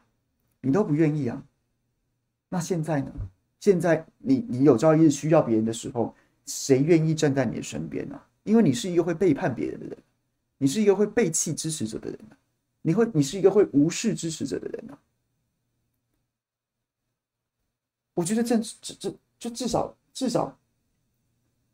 [0.61, 1.43] 你都不愿意啊。
[2.49, 3.11] 那现在呢？
[3.59, 6.13] 现在你你有朝一日需要别人的时候。
[6.47, 9.97] 谁愿意站在你的身边呢、因为你是一个会背叛别人的人，
[10.59, 12.19] 你是一个会背弃支持者的人、
[12.87, 14.99] 你会，你是一个会无视支持者的人啊。
[18.13, 20.55] 我觉得这这这就至少至少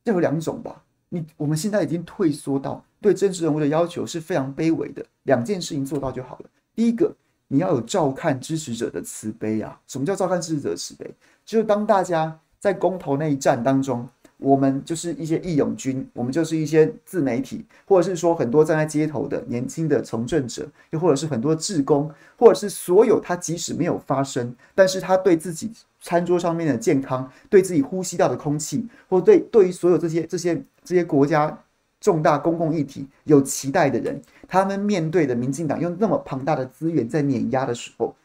[0.05, 0.85] 这有两种吧。
[1.09, 6.49] 你我们现在已经退缩到对真实人物的要求是非常卑微的，两件事情做到就好了。
[6.73, 7.13] 第一个，
[7.49, 9.77] 你要有照看支持者的慈悲啊。
[9.87, 11.13] 什么叫照看支持者的慈悲？
[11.43, 14.07] 就是当大家在公投那一战当中。
[14.41, 31.55] 我们就是一些义勇军，我们就是一些自媒体，或者是说很多站在街头的年轻的从政者，又或者是很多志工，或者是所有他即使没有发声，但是他对自己餐桌上面的健康，对自己呼吸到的空气，或对对于所有这些这些这些国家
[31.99, 38.15] 重大公共议题有期待的人，他们面对的民进党用那么庞大的资源在碾压的时候，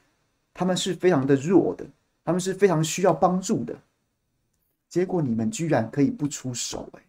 [0.54, 1.84] 他们是非常的弱的，
[2.24, 3.76] 他们是非常需要帮助的。
[4.96, 7.02] 结果你们居然可以不出手哎！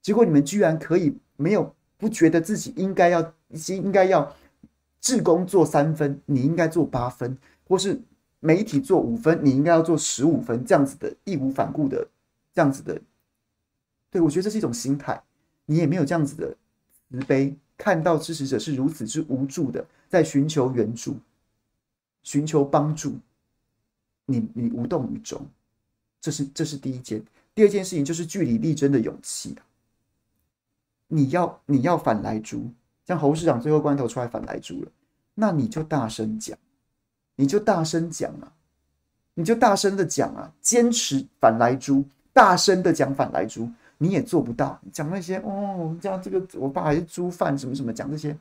[0.00, 3.34] 结果你们居然可以没有不觉得自己应该要
[3.66, 4.34] 应该要
[5.02, 7.36] 志工做三分，你应该做八分，
[7.68, 8.00] 或是
[8.40, 12.08] 媒体做五分，你应该要做十五分，这样子的义无反顾的
[12.54, 12.98] 这样子的，
[14.10, 15.22] 对，我觉得这是一种心态。
[15.66, 16.56] 你也没有这样子的
[17.10, 21.18] 慈悲，看到支持者是如此之无助的，在寻求援助、
[22.22, 23.18] 寻求帮助，
[24.24, 25.46] 你你无动于衷。
[26.24, 27.22] 这是这是第一件，
[27.54, 29.54] 第二件事情就是据理力争的勇气。
[31.06, 32.66] 你要你要反莱猪，
[33.04, 34.90] 像侯市长最后关头出来反莱猪了，
[35.34, 36.56] 那你就大声讲，
[37.36, 38.50] 你就大声讲啊，
[39.34, 42.02] 你就大声的讲啊，坚持反莱猪，
[42.32, 48.34] 大声的讲反莱猪，你也做不到，讲那些哦，这样这个我爸还是猪贩什么什么，讲这些，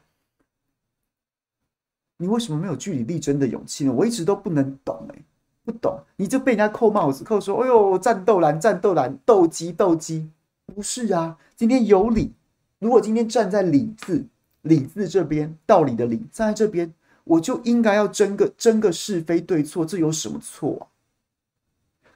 [2.16, 3.92] 你为什么没有据理力争的勇气呢？
[3.92, 5.22] 我一直都不能懂哎、
[5.66, 10.30] 不懂，你就被人家扣帽子，扣说：“哎呦，战斗蓝，战斗蓝，斗鸡，斗鸡。”
[10.76, 12.34] 不是啊，今天有理。
[12.80, 14.26] 如果今天站在理字、
[14.64, 16.94] 理字这边，道理的理站在这边，
[17.24, 20.84] 我就应该要争个争个是非对错，这有什么错啊？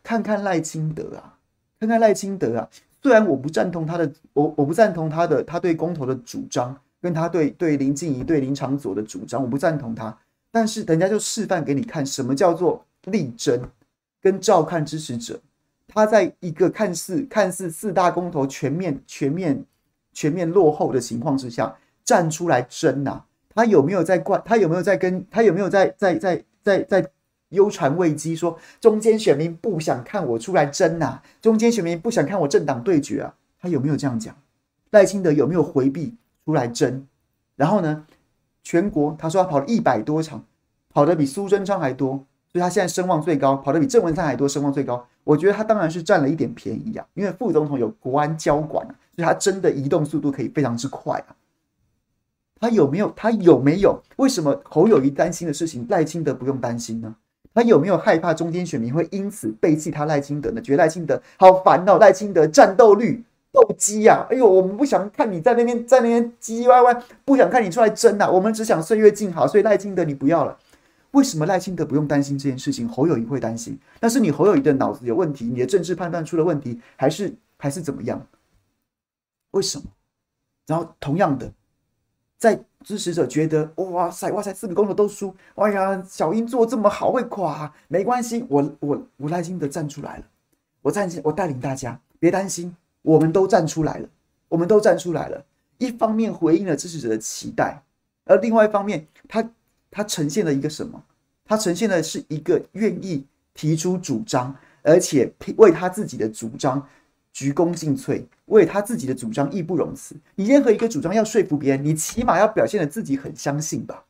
[0.03, 1.37] 看看赖清德啊，
[1.79, 2.69] 看看赖清德啊。
[3.01, 10.17] 虽然我不赞同他的，我我不赞同他的，他对公投的主张，跟他对对林静怡、对林长佐的主张，我不赞同他。
[10.51, 12.83] 但是人家就示范给你看，什么叫做。
[13.08, 13.70] 力争
[14.22, 15.39] 跟照看支持者，
[15.88, 19.66] 他在一个看似看似四大公投全面全面
[20.14, 24.41] 全面落后的情况之下，站出来争呐、他有没有在怪？
[24.45, 25.26] 他有没有在跟？
[25.30, 27.12] 他有没有在在在在在
[27.49, 28.36] 忧传危机？
[28.36, 33.34] 说中间选民不想看我出来争呐、中间选民不想看我政党对决啊？
[33.60, 34.36] 他有没有这样讲？
[34.91, 37.08] 赖清德有没有回避出来争？
[37.55, 38.05] 然后呢，
[38.64, 40.45] 全国他说他跑了一百多场，
[40.89, 42.26] 跑得比苏贞昌还多，
[42.58, 45.05] 所以他现在声望最高，跑得比郑文灿还多，声望最高。
[45.24, 51.36] 我觉得他当然是占了一点便宜啊，因为副总统有国安交管啊，所以他真的移动速度可以非常之快啊。
[52.60, 53.14] 他有没有？
[53.16, 54.01] 他有没有？
[54.16, 57.14] 为什么侯友谊担心的事情，赖清德不用担心呢？
[57.53, 60.60] 他有没有害怕中间选民会因此背弃他赖清德呢？
[60.60, 64.26] 觉得赖清德好烦哦，赖清德战斗率斗鸡呀！
[64.32, 68.28] 哎呦，我们不想看你在那边在那边唧唧歪歪，不想看你出来争啊！
[68.28, 70.58] 我们只想岁月静好，所以赖清德你不要了。
[71.12, 72.88] 为什么赖清德不用担心这件事情？
[72.88, 73.78] 侯友谊会担心？
[73.99, 78.26] 但是你侯友谊的脑子有问题，你的政治判断出了问题，还是还是怎么样？
[79.51, 79.86] 为什么？
[80.66, 81.51] 然后同样的。
[82.39, 90.24] 在支持者觉得哇塞哇塞四个公投都输，哎呀小英做这么好会垮，没关系，我我我赖清德站出来了，
[90.84, 94.08] 我站我带领大家，别担心，我们都站出来了，
[94.49, 95.43] 我们都站出来了。
[95.80, 97.82] 一方面回应了支持者的期待，
[98.26, 99.49] 而另外一方面，他
[99.91, 101.03] 他呈现了一个什么？
[101.45, 106.88] 他呈现的是一个愿意提出主张，而且为他自己的主张。
[107.33, 110.15] 鞠躬尽瘁，为他自己的主张义不容辞。
[110.33, 114.05] 你任何一个主张要说服别人，你起码要表现的自己很相信吧。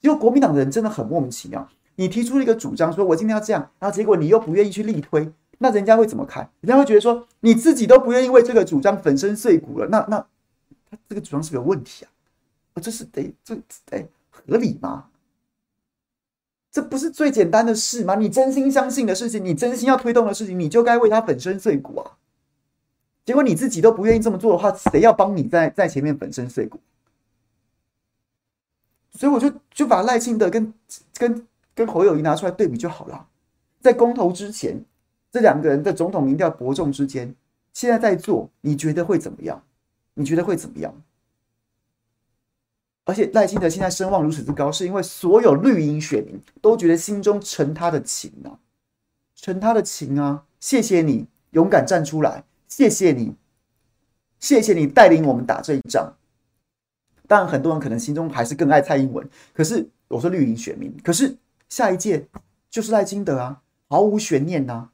[0.00, 1.68] 因为国民党的人真的很莫名其妙。
[1.94, 6.50] 你提出了一个主张，说我今天要这样，然后结果你又不愿意去力推，那人家会怎么看？
[6.60, 10.18] 人家会觉得说你自己都不愿意为这个主张粉身碎骨了，那那
[10.90, 12.82] 他这个主张是不是有问题啊？
[12.82, 13.56] 这是得这
[13.86, 15.04] 得合理吗？
[16.72, 18.14] 这不是最简单的事吗？
[18.14, 22.16] 你真心相信的事情，你真心要推动的事情，你就该为他粉身碎骨啊。
[23.26, 26.80] 结果你自己都不愿意这么做的话，谁要帮你在在前面粉身碎骨？
[29.12, 30.72] 所以我就就把赖清德跟
[31.18, 33.28] 跟跟侯友宜拿出来对比就好了。
[33.80, 34.82] 在公投之前，
[35.30, 37.34] 这两个人的总统民调伯仲之间，
[37.74, 39.62] 现在在做，你觉得会怎么样？
[40.14, 40.94] 你觉得会怎么样？
[43.04, 48.58] 而且赖清德现在声望如此之高，是因为所有绿营选民都觉得心中承他的情啊，
[49.34, 50.44] 承他的情啊！
[50.60, 52.44] 谢谢你勇敢站出来。
[52.68, 53.34] 谢谢你，
[54.38, 56.14] 谢谢你带领我们打这一仗。
[57.26, 59.28] 当然，很多人可能心中还是更爱蔡英文。
[59.52, 61.36] 可是，我说绿营选民，可是
[61.68, 62.28] 下一届
[62.70, 64.90] 就是赖清德啊，毫无悬念呐，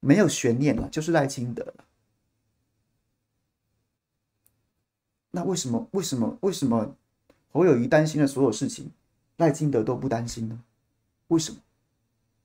[0.00, 1.85] 没有悬念了，就是赖清德了。
[5.36, 5.86] 那为什么？
[5.90, 6.34] 为什么？
[6.40, 6.94] 为什么
[7.52, 8.90] 侯友宜担心的所有事情，
[9.36, 10.58] 赖清德都不担心呢？
[11.28, 11.58] 为什么？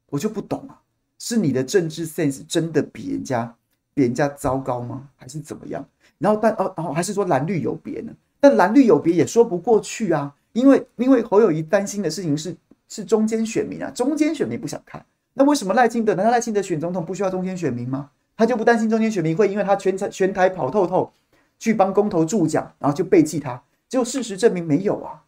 [0.09, 0.81] 我就不懂啊！
[1.17, 3.55] 是你的政治 sense 真的比人家？
[3.93, 5.07] 比人家糟糕吗？
[5.15, 5.87] 还是怎么样？
[6.17, 8.11] 然后但哦哦，还是说蓝绿有别呢？
[8.41, 12.53] 但蓝绿有别也说不过去啊，因为因为侯友宜担心的事情是
[12.89, 15.05] 是中间选民啊，中间选民不想看。
[15.35, 16.13] 那为什么赖清德？
[16.15, 18.09] 难道赖清德选总统不需要中间选民吗？
[18.35, 21.13] 他就不担心中间选民会因为他全台全台跑透透
[21.61, 23.63] 去帮公投助讲，然后就背弃他？
[23.87, 25.25] 结果事实证明没有啊，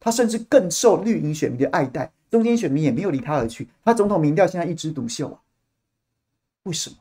[0.00, 5.42] 他甚至更受绿营选民的爱戴，中间选民也没有离他而去，他总统民调现在一枝独秀啊，
[6.62, 6.96] 为什么？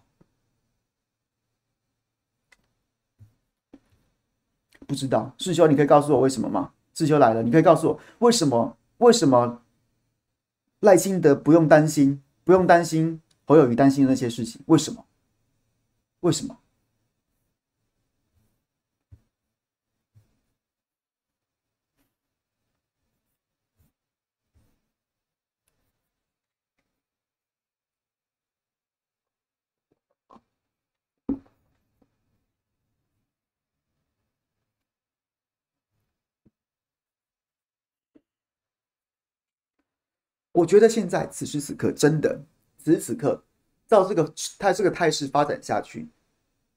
[4.86, 6.74] 不知道，世修，你可以告诉我为什么吗？
[6.94, 8.78] 世修来了，你可以告诉我为什么？
[8.98, 9.62] 为什么
[10.82, 14.62] 赖清德不用担心，不用担心侯友谊担心的那些事情？
[14.66, 15.06] 为什么？
[16.20, 16.58] 为什么？
[40.54, 42.40] 我觉得现在此时此刻，真的
[42.78, 43.44] 此时此刻，
[43.88, 46.08] 照这个他这个态势发展下去，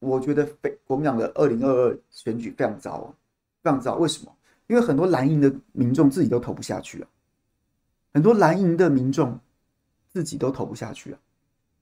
[0.00, 3.14] 我觉得非国民党的二零二二选举非常糟啊，
[3.62, 3.94] 非常糟。
[3.96, 4.34] 为什么？
[4.66, 7.06] 因为很多蓝营的民众自己都投不下去了，
[8.12, 9.38] 很多蓝营的民众
[10.10, 11.18] 自己都投不下去了。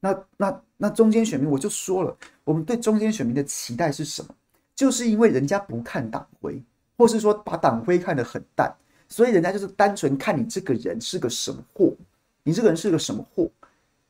[0.00, 2.14] 那那那中间选民，我就说了，
[2.44, 4.34] 我们对中间选民的期待是什么？
[4.74, 6.60] 就是因为人家不看党徽，
[6.98, 8.74] 或是说把党徽看得很淡。
[9.14, 11.94] 所以人家就是单纯看你这个人是个什么货，
[12.42, 13.48] 你这个人是个什么货，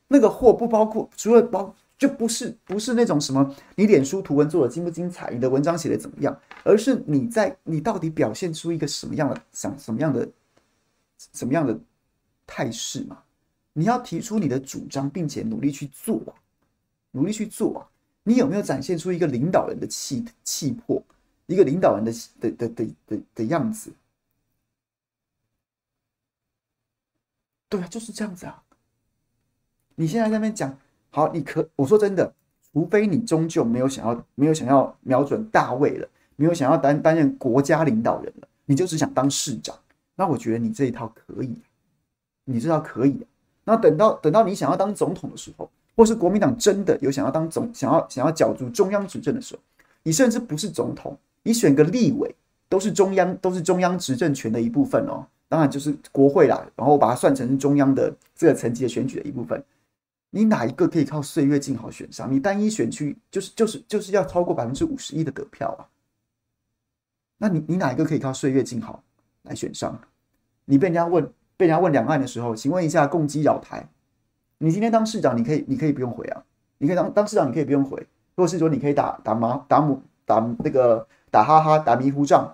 [0.07, 10.27] 那个货不包括除了包就不是不是那种什么你脸书图文做的精不精彩，你的文章写的怎么样，而是你在你到底表现出一个什么样的想什么样的
[11.33, 11.79] 什么样的
[12.47, 13.19] 态势嘛？
[13.73, 16.19] 你要提出你的主张，并且努力去做，
[17.11, 17.85] 努力去做啊！
[18.23, 20.99] 你有没有展现出一个领导人的气气魄，
[21.45, 23.91] 一个领导人的的的的的的样子？
[27.75, 28.63] 对啊，就是这样子啊！
[29.95, 30.77] 你现在在那边讲
[31.09, 32.33] 好，你可我说真的，
[32.71, 36.07] 除非你终究没有想要没有想要瞄准大位了，
[36.37, 39.77] 没有想要担担任国家领导人了，你就只想当市长，
[40.15, 41.53] 那我觉得你这一套可以，
[42.45, 43.27] 你这套可以。
[43.65, 49.61] 那等到等到你想要当总统的时候，或是国民党真的有想要当总想要想要角逐中央执政的时候，
[50.01, 52.33] 你甚至不是总统，你选个立委
[52.69, 55.27] 都是中央都是中央执政权的一部分哦。
[55.47, 59.63] 当然就是国会啦，然后把它算成是中央的这个层级的选举的一部分。
[60.31, 62.29] 你哪一个可以靠岁月静好选上？
[62.29, 65.87] 你单一选区就是就是就是要超过百分之五十一的得票啊！
[67.37, 69.01] 那你你哪一个可以靠岁月静好
[69.43, 69.97] 来选上？
[70.65, 71.23] 你被人家问
[71.55, 73.87] 被人家问两岸的时候，请问一下，共机扰台，
[74.57, 76.43] 你今天当市长，你可以你可以不用回啊，
[76.79, 82.53] 你可以当当市长，你可以不用回，或者是说你可以打打麻打母打那个打哈哈打迷糊仗，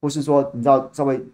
[0.00, 1.24] 或是说你知道稍微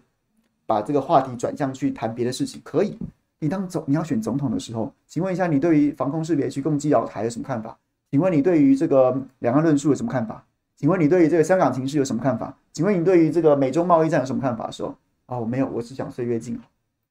[0.67, 2.95] 把这个话题转向去谈别的事情，可以。
[3.39, 7.75] 你当总你要选总统的时候，请问一下，你对于防空识别区共机扰台有什么看法？
[8.11, 10.43] 请问你对于这个两岸论述有什么看法？
[10.75, 12.55] 请问你对于这个香港情势有什么看法？
[12.73, 14.69] 请问你对于这个美中贸易战有什么看法？
[14.69, 14.95] 说
[15.25, 16.65] 啊，我没有，我只想岁月静好。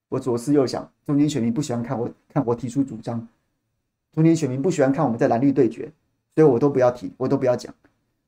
[0.08, 3.26] 我左思右想，中间选民不喜欢看我看我提出主张，
[4.12, 5.90] 中间选民不喜欢看我们在蓝绿对决，
[6.34, 7.74] 所以我都不要提，我都不要讲，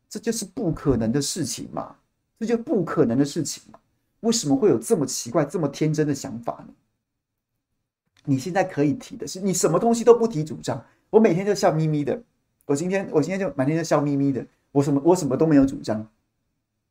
[0.08, 1.94] 这就是不可能的事情嘛，
[2.38, 3.78] 这就不可能的事情嘛，
[4.20, 6.74] 为什么会有这么奇怪、这么天真的想法呢？
[8.24, 12.20] 你现在可以提的是，你什么东西都不提主张，我每天就笑眯眯的。
[12.66, 14.44] 我今天，我今天就满天就笑眯眯的。
[14.72, 16.06] 我什么，我什么都没有主张。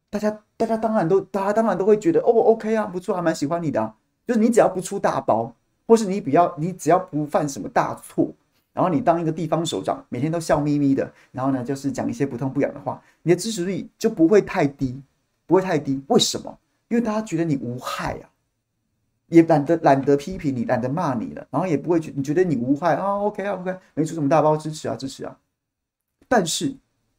[0.10, 3.96] 大家，大家当然都，大家当然都会觉得，哦，OK 啊，不错，还蛮喜欢你的啊。
[4.26, 5.54] 就是你只要不出大包，
[5.86, 8.34] 或是你比较，你只要不犯什么大错，
[8.74, 15.00] 然后你当一个地方首长，每天都笑眯眯的，然后呢，就是讲一些不痛不痒的话，你的支持率就不会太低，
[15.46, 16.02] 不会太低。
[16.08, 16.58] 为什么？
[16.90, 18.30] 因为大家觉得你无害啊。
[19.30, 25.38] 也懒得懒得批评你，懒得骂你了，然后也不会觉你觉得你无害啊，OK 啊，OK，没出什么大包，支持啊，支持啊。
[26.30, 26.74] 但是，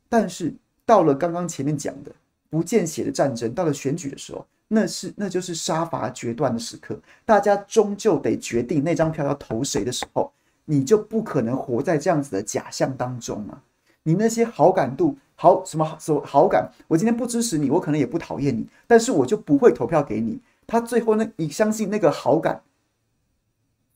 [0.08, 0.54] 但是
[0.86, 2.10] 到了刚刚前面讲的
[2.48, 10.32] 不见血的战争，到了选举的时候，那是那就是杀伐决断的时刻，大家终究得决定那张票要投谁的时候，
[10.64, 13.62] 你就不可能活在这样子的假象当中啊。
[14.02, 20.41] 你那些好感度好什么什么好感，我今天不支持你，我可能也不讨厌你，但是我就不会投票给你。
[20.66, 22.61] 他最后呢，你相信那个好感，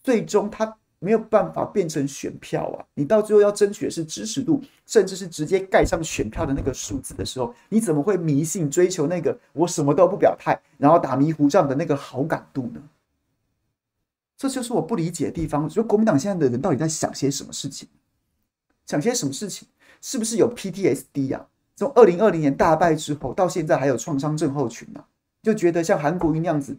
[0.04, 2.86] 最终他没有办法变成选票啊！
[2.94, 12.80] 你到最后要争取的是支持度，甚至是直接盖上选票的那个数字的时候，你怎么会迷信追求那个我什么都不表态，然后打迷糊仗的那个好感度呢？
[14.36, 15.68] 这就是我不理解的地方。
[15.68, 17.88] 就国民党现在的人到底在想些什么事情？
[18.86, 19.66] 想些什么事情？
[20.02, 21.48] 是不是有 PTSD 啊？
[21.74, 25.06] 从二零二零年大败之后到现在还有创伤症候群啊？
[25.42, 26.76] 就觉得像韩国瑜那样子，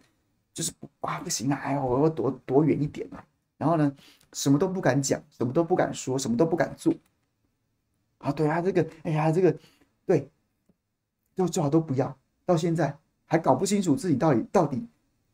[0.52, 0.70] 就是
[1.00, 3.24] 啊不行啊，哎呀，我要躲躲远一点啊。
[3.58, 3.92] 然后呢，
[4.32, 6.94] 什么都不敢讲，什么都不敢说，什么都不敢做。
[8.18, 9.54] 啊，对啊，这个，哎呀，这个，
[10.06, 10.30] 对，
[11.34, 12.16] 就最好都不要。
[12.46, 12.96] 到现在
[13.26, 14.86] 还搞不清楚自己到底到底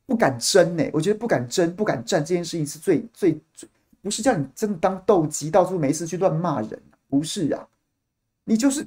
[0.06, 0.84] 不敢争呢。
[0.92, 3.68] 我觉得不敢争、不敢战这件事情是最最最，
[4.00, 7.68] 不是叫你真的当斗鸡，到处没事去乱骂人，不是啊，
[8.50, 8.84] 你就是。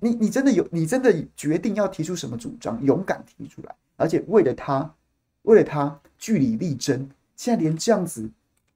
[0.00, 4.94] 你你真的有，你真的决定要提出什么主张，勇敢提出来，而且为了他，
[5.42, 7.08] 为了他据理力争。
[7.36, 8.28] 现在连这样子，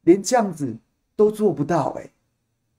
[0.02, 0.74] 连这样子
[1.16, 2.10] 都做不到哎、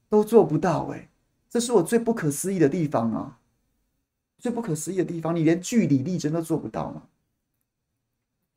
[0.08, 1.08] 都做不到哎、
[1.48, 3.38] 这是我最不可思议的地方啊！
[4.38, 7.02] 最不可思议的地方，你连据理力争都做不到吗？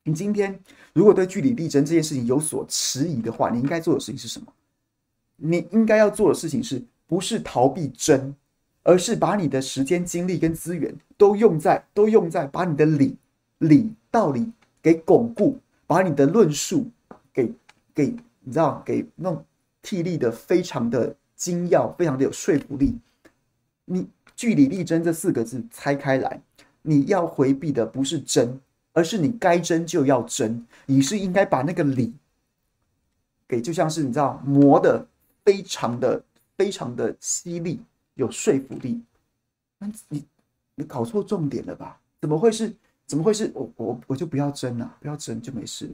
[0.06, 0.60] 你今天
[0.94, 4.52] 如果对据理力争这件事情有所迟疑的话，你应该做的事情是什么？
[5.36, 8.36] 你应该要做的事情是不是逃避争？
[8.84, 13.18] 而是把你的时间、精力跟资源都用在都用在把你的理
[13.60, 15.58] 理道理给巩固，
[15.88, 16.92] 把你的论述
[17.34, 17.52] 给
[17.96, 19.44] 给你知道给弄
[19.82, 22.98] 替力的非常的精要，非常的有说服力。
[23.86, 26.42] 你据理力争这四个字拆开来，
[26.82, 28.60] 你要回避的不是争，
[28.92, 30.66] 而是你该争就要争。
[30.86, 32.14] 你是应该把那个理
[33.48, 35.06] 给就像是你知道磨的
[35.46, 36.24] 非常的
[36.58, 37.80] 非常的犀利。
[38.16, 39.04] 有说服力，
[39.80, 40.26] 那你
[40.76, 42.00] 你搞错重点了吧？
[42.22, 42.76] 怎么会是？
[43.06, 43.52] 怎么会是？
[43.54, 45.90] 我我我就不要争了，不要争就没事，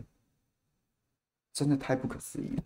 [1.54, 2.64] 真的太不可思议了。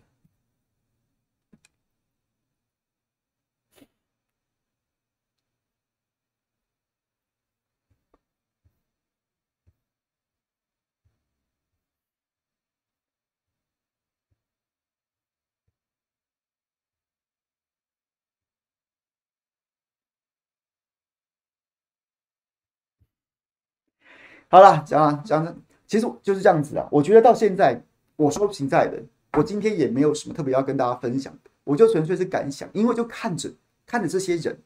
[24.48, 25.54] 好了，讲啊讲的，
[25.86, 26.86] 其实就是这样子啊。
[26.90, 27.80] 我觉得到现在，
[28.16, 33.50] 我说实在的，我今天也没有什么特别要跟大家分享的，我就纯粹是感想，因为就看着
[33.86, 34.56] 看着这些人，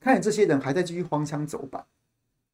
[0.00, 1.84] 看着这些人还在继续荒腔走板，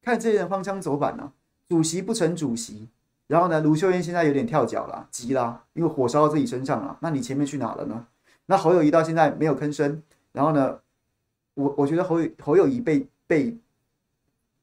[0.03, 1.31] 看着这些人荒腔走板呢、
[1.67, 2.87] 主席不成主席，
[3.27, 6.97] 然后呢，卢秀燕现在有点跳脚了，急了，因为火烧到自己身上了。
[6.99, 8.05] 那你前面去哪了呢？
[8.45, 10.77] 那侯友谊到现在没有吭声，然后呢，
[11.55, 13.57] 我我觉得侯友侯友谊被被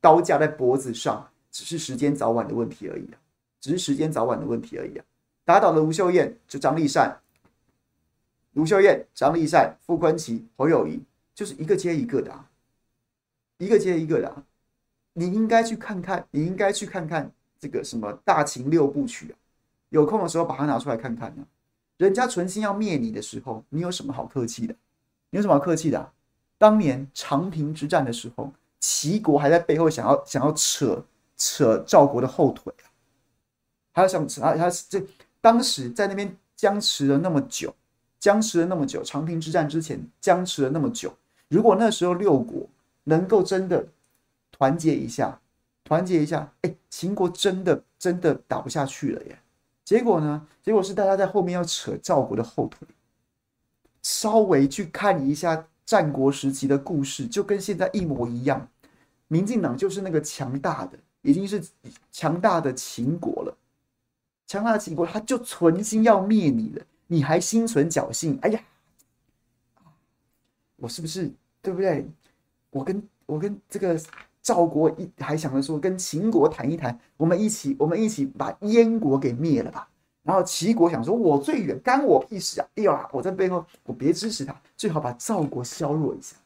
[0.01, 3.19] 刀架在脖子上，只是时间早晚的问题而已啊，
[3.61, 5.05] 只是时间早晚的问题而已啊。
[5.45, 7.21] 打倒了卢秀燕，就张立善、
[8.53, 11.03] 卢秀燕、张立善、傅崐萁、侯友谊，
[11.35, 12.49] 就是一个接一个的啊，
[13.59, 14.45] 一个接一个的啊。
[15.15, 19.35] 你应该去看看，你应该去看看这个什么大秦六部曲啊，
[19.89, 21.45] 有空的时候把它拿出来看看呢。
[21.97, 24.75] 人家存心要灭你的时候，你有什么好客气的？
[25.31, 26.13] 你有什么好客气的？
[26.57, 31.05] 当年长平之战的时候，齐国还在背后想要想要扯
[31.41, 32.71] 扯赵国的后腿，
[33.93, 35.03] 还要想扯他他这。
[35.41, 37.75] 当时在那边僵持了那么久，
[38.19, 41.17] 僵持了那么久，长平之战之前僵持了那么久。
[41.49, 42.69] 如果那时候六国
[43.05, 43.89] 能够真的
[44.53, 45.41] 团结一下，
[45.83, 49.39] 团结一下，哎，秦国真的真的打不下去了耶。
[49.83, 50.47] 结果呢？
[50.63, 52.87] 结果是大家在后面要扯赵国的后腿。
[54.03, 58.69] 稍微去看一下战国时期的故事，就跟现在一模一样。
[59.29, 61.63] 民进党就是那个强大的，已经是
[62.11, 63.57] 强大的秦国了。
[64.47, 68.39] 强大的秦国，他就存心要灭你了，你还心存侥幸？
[68.43, 68.61] 哎呀，
[70.77, 71.31] 我是不是
[71.63, 72.09] 对不对？
[72.71, 74.01] 我跟我跟这个
[74.43, 79.89] 赵国一还想着说，跟秦国谈一谈，我们一起我们一起把燕国给灭了吧。
[80.23, 82.69] 然后齐国想说，我最远，干我屁事啊！
[82.75, 86.37] 哎呀，我在背后，我别支持他，最好把赵国削弱一下，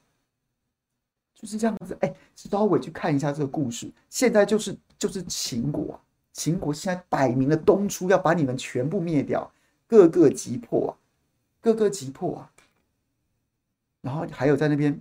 [1.44, 1.94] 就是这样子。
[2.00, 6.00] 哎，稍微去看一下这个故事，现在就是就是秦国。
[6.32, 9.52] 秦国现在摆明了东出，要把你们全部灭掉，
[9.86, 10.96] 个个击破啊，
[11.60, 12.50] 个个击破啊。
[14.00, 14.98] 然后还有在那边，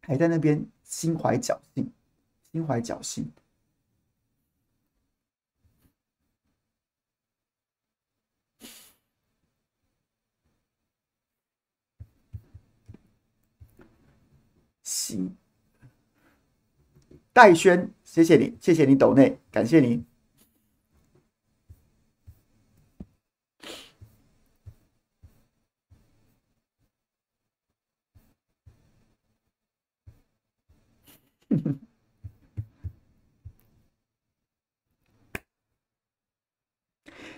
[0.00, 1.92] 还在那边心怀侥幸，
[2.52, 3.30] 心怀侥幸。
[14.82, 15.36] 行，
[17.40, 20.04] 戴轩，谢谢你，谢谢你抖内，感谢你。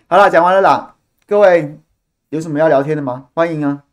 [0.09, 0.97] 好了，讲完了啦。
[1.29, 1.79] 各位
[2.31, 3.31] 有什么要聊天的吗？
[3.35, 3.85] 欢迎啊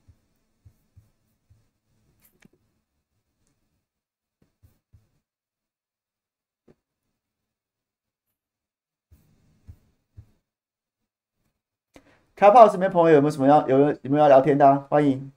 [12.39, 14.87] ！Clubhouse 里面朋友有没有什么要有有没有要聊天的啊？
[14.89, 15.29] 欢迎。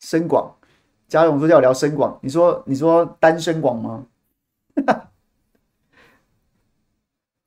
[0.00, 0.56] 深广，
[1.06, 4.06] 嘉荣说要聊深广，你说你说单身广吗？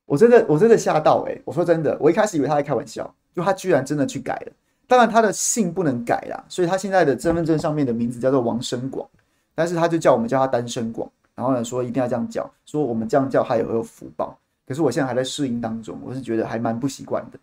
[0.05, 4.53] 我真的我真的吓到哎、我说真的，我一开始以为他在开玩笑，就他居然真的去改了。
[4.93, 9.09] 当然他的姓不能改啦，所以他现在的身份证上面的名字叫做王生广，
[9.55, 14.37] 但是他就叫我们叫他单身广，然后呢说一定要这样叫，说我们这样叫他有没有福报。
[14.67, 17.39] 可是我现在还在适应当中，我是觉得还蛮不习惯的。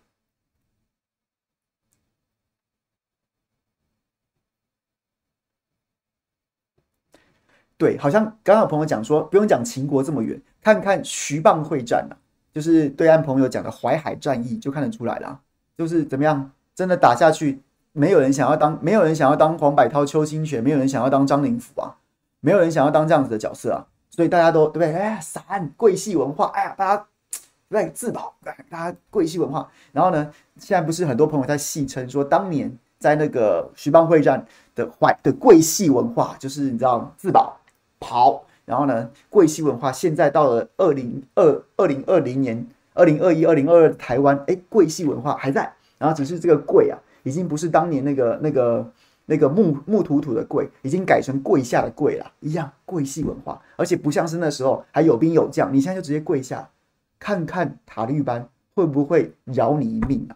[7.77, 12.15] 对，好像刚刚有朋友讲说，不用讲秦国这么远，看看徐蚌会战啊，
[12.53, 15.41] 就是对岸朋友讲的淮海战役，就看得出来了，
[15.77, 17.61] 就是怎么样，真的打下去，
[17.91, 21.95] 没有人想要当，没有人想要当黄百韬、邱清泉，没有人想要当张灵甫啊，
[22.39, 24.93] 没有人想要当这样子的角色啊，所以大家都对不对？
[24.93, 27.05] 哎，散贵系文化，哎呀，大家
[27.69, 28.33] 对自保，
[28.69, 29.69] 大家贵系文化。
[29.91, 34.45] 然后呢，现在不是很多朋友在戏称说，当年在那个徐蚌会战
[34.75, 37.57] 的坏的贵系文化，就是你知道自保。
[38.03, 39.07] 跑，然后呢？
[39.29, 48.91] 贵系文化现在到了二零二二零二零年、二零二一、二零二二台湾，哎，贵系文化还在，然后只是这个贵啊，已经不是当年那个那个
[49.27, 56.71] 那个木木土土的贵，已经改成跪下的跪了，一样贵系文化，而且不像是那时候还有兵有将，你现在就直接跪下，
[57.19, 60.33] 看看塔利班会不会饶你一命啊？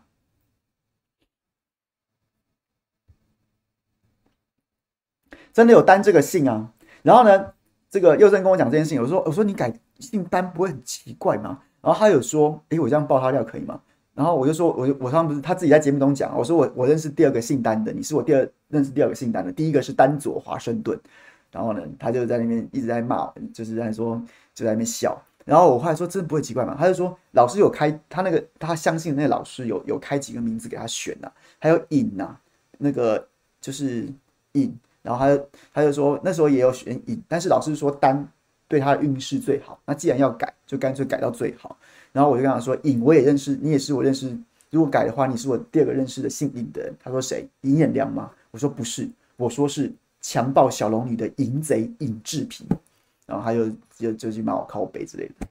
[5.51, 6.71] 真的有单这个姓啊？
[7.01, 7.53] 然后呢？
[7.87, 11.61] 这个佑正跟我讲这件事情，我说我说你改姓单不会很奇怪吗？
[11.81, 13.79] 然后他有说，诶，我这样爆他料可以吗？
[14.15, 20.97] 然后我就说，我我刚刚不是他自己在节目中讲，我说我我认识第二个姓单的，你是我第二认识第二个姓单的，第一个是丹佐华盛顿，
[21.51, 24.15] 然后呢，他就在那边一直在骂，就是在说
[24.53, 25.21] 就在那边笑。
[25.43, 26.75] 然后我后来说，真的不会奇怪吗？
[26.79, 32.39] 他就说老师有开他那个，他相信那个老师有有开几个名字给他选呐、啊，还有寅呐、啊，
[32.79, 33.27] 那个
[33.59, 34.07] 就是
[34.53, 34.73] 寅。
[35.03, 38.27] 然后他就他就说那时候也有选寅，但是老师说单
[38.67, 39.79] 对他的运势最好。
[39.85, 41.77] 那既然要改，就干脆改到最好。
[42.15, 44.33] 然后我就跟他说，影我也认识，你也是我认识。
[44.69, 46.95] 如果改的话，你是我第二个认识的姓尹的人。
[46.97, 47.45] 他说谁？
[47.63, 48.31] 尹彦良吗？
[48.51, 49.91] 我说不是，我说是
[50.21, 52.65] 强暴小龙女的淫贼尹志平。
[53.25, 55.47] 然后他就就就去骂我靠背之类的。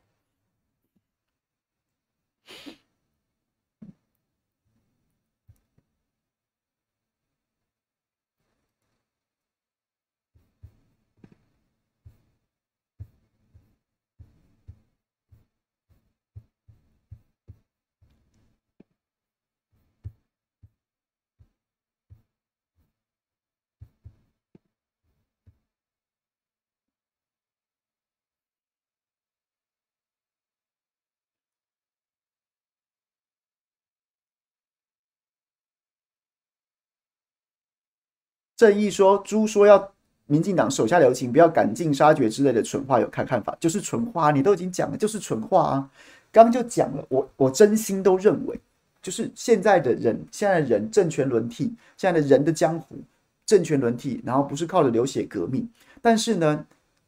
[38.57, 39.93] 正义说：“猪说要
[40.27, 43.57] 民进党手下留情，不要赶尽杀绝之类的蠢话，有看看法？
[43.59, 45.91] 就是蠢话，你都已经讲了，就是蠢话啊！
[46.31, 48.59] 刚就讲了，我我真心都认为，
[49.03, 52.97] 就是现在的人，现在的人政权轮替，现在的人的江湖
[53.45, 55.69] 政权轮替，然后不是靠着流血革命，
[56.01, 56.65] 但是呢，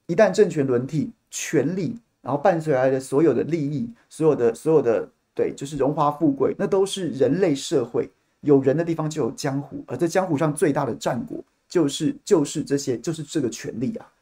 [0.07, 8.11] 一旦政权轮替，权力，然后伴随来的所有的利益，所有的所有的对，就是荣华富贵，那都是人类社会。”
[8.41, 14.13] 有人的地方就有江湖，而在江湖上最大的战果就是就是这些，就是这个权力啊。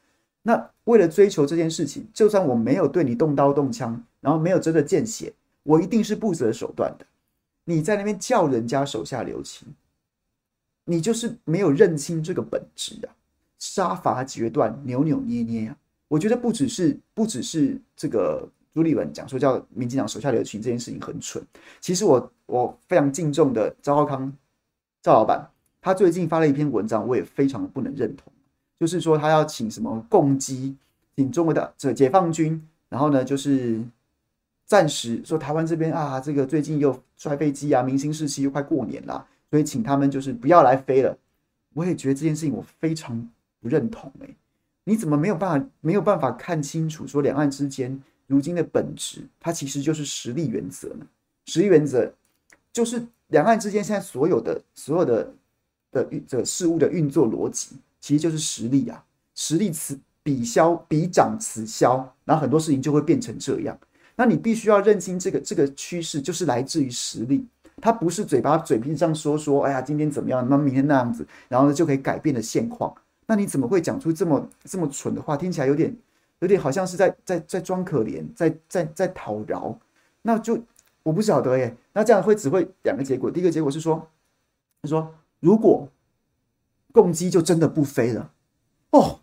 [0.42, 7.06] 那为了追求这件事情，就算我没有对你动刀动枪，然后没有真的见血，我一定是不择手段的。
[7.64, 9.68] 你在那边叫人家手下留情，
[10.84, 13.14] 你就是没有认清这个本质啊！
[13.58, 15.76] 杀伐决断，扭扭捏捏啊！
[16.08, 18.48] 我觉得不只是不只是这个。
[18.74, 21.42] 朱立文讲说叫民进党手下留情这件事情很蠢。
[21.80, 24.30] 其实我我非常敬重的赵少康
[25.00, 25.48] 赵老板，
[25.80, 28.32] 他最近发了一篇文章，我也非常不能认同。
[28.80, 30.76] 就是说他要请什么共机，
[31.14, 33.80] 请中国的这解放军，然后呢就是
[34.66, 41.16] 暂时说台湾这边啊，这个最近又摔飞机啊，明星时期又快过年了，所以请他们就是不要来飞了。
[41.74, 43.28] 我也觉得这件事情我非常
[43.60, 44.28] 不认同哎、
[44.82, 48.02] 你怎么没有办法没有办法看清楚说两岸之间？
[48.26, 51.06] 如今的本质，它其实就是实力原则呢。
[51.46, 52.10] 实力原则
[52.72, 55.34] 就是两岸之间现在所有的所有的
[55.92, 59.04] 的这个事物的运作逻辑，其实就是实力啊。
[59.34, 63.78] 实力此彼消彼长此消，然后很多事情就会变成这样。
[64.16, 67.46] 那你必须要认清这个这个趋势，就是来自于实力。
[67.82, 72.94] 它不是嘴巴嘴皮上说说，哎呀，今天怎么样，那明天那样子，然后呢就可以改变的现况。
[73.26, 75.36] 那你怎么会讲出这么这么蠢的话？
[75.36, 75.94] 听起来有点。
[76.44, 79.74] 有点好像是在在在装可怜，在在在讨饶，
[80.20, 80.58] 那就
[81.02, 81.74] 我不晓得耶。
[81.94, 84.06] 那这样会只会两个结果，第一个结果是说，
[84.82, 85.88] 他说如果
[86.92, 88.30] 共机就真的不飞了，
[88.90, 89.20] 哦，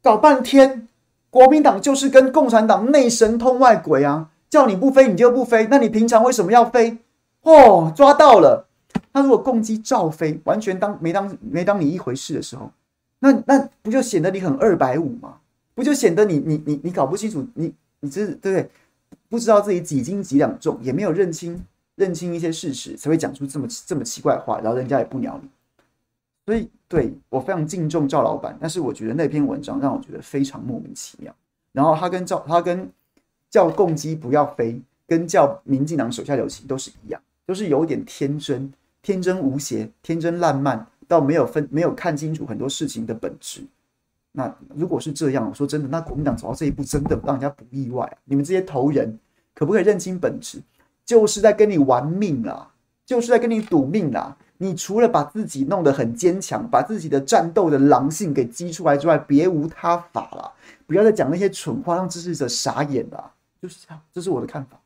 [0.00, 0.88] 搞半天
[1.28, 6.96] 国民党就是跟共产党内神通外鬼啊，叫你不飞你就不飞，那你平常为什么要飞？
[7.42, 8.66] 哦，抓到了。
[9.12, 12.70] 那如果共机照飞，完全当没当没当你一回事的时候，
[13.18, 15.40] 那那不就显得你很二百五吗？
[15.74, 18.70] 不就显得你你你你搞不清楚，你你这对不对？
[19.28, 21.60] 不知道自己几斤几两重，也没有认清
[21.96, 25.48] 认清一些事实，才会讲出这么这么奇怪的话，然后人家也不鸟你。
[26.46, 31.34] 所以对我非常敬重赵老板，但是我觉得那篇文章让我觉得非常莫名其妙。
[31.72, 32.88] 然后他跟赵他跟
[33.50, 43.62] 叫共机不要飞，跟叫民进党手下留情都是一样，都是有点天真、天真无邪、天真烂漫，到没有分没有看清楚很多事情的本质。
[44.36, 48.18] 那如果是这样，我说真的，那国民党走到这一步，真的让人家不意外。
[48.24, 49.16] 你们这些头人，
[49.54, 50.60] 可不可以认清本质？
[51.04, 52.68] 就是在跟你玩命啦，
[53.06, 54.36] 就是在跟你赌命啦。
[54.58, 60.52] 你除了把自己弄得很坚强，把自己的战斗的狼性给激出来之外，别无他法了。
[60.86, 63.32] 不要再讲那些蠢话，让支持者傻眼了。
[63.62, 64.80] 就是这样，这是我的看法。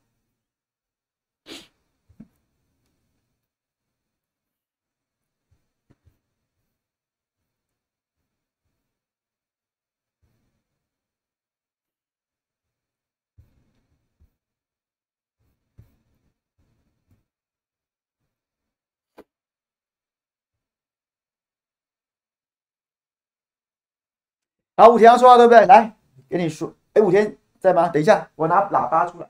[24.78, 25.66] 好，武田要说话对不对？
[25.66, 25.96] 来，
[26.28, 26.72] 给你说。
[26.92, 27.88] 哎，武田在吗？
[27.88, 29.28] 等一下，我拿喇叭出来。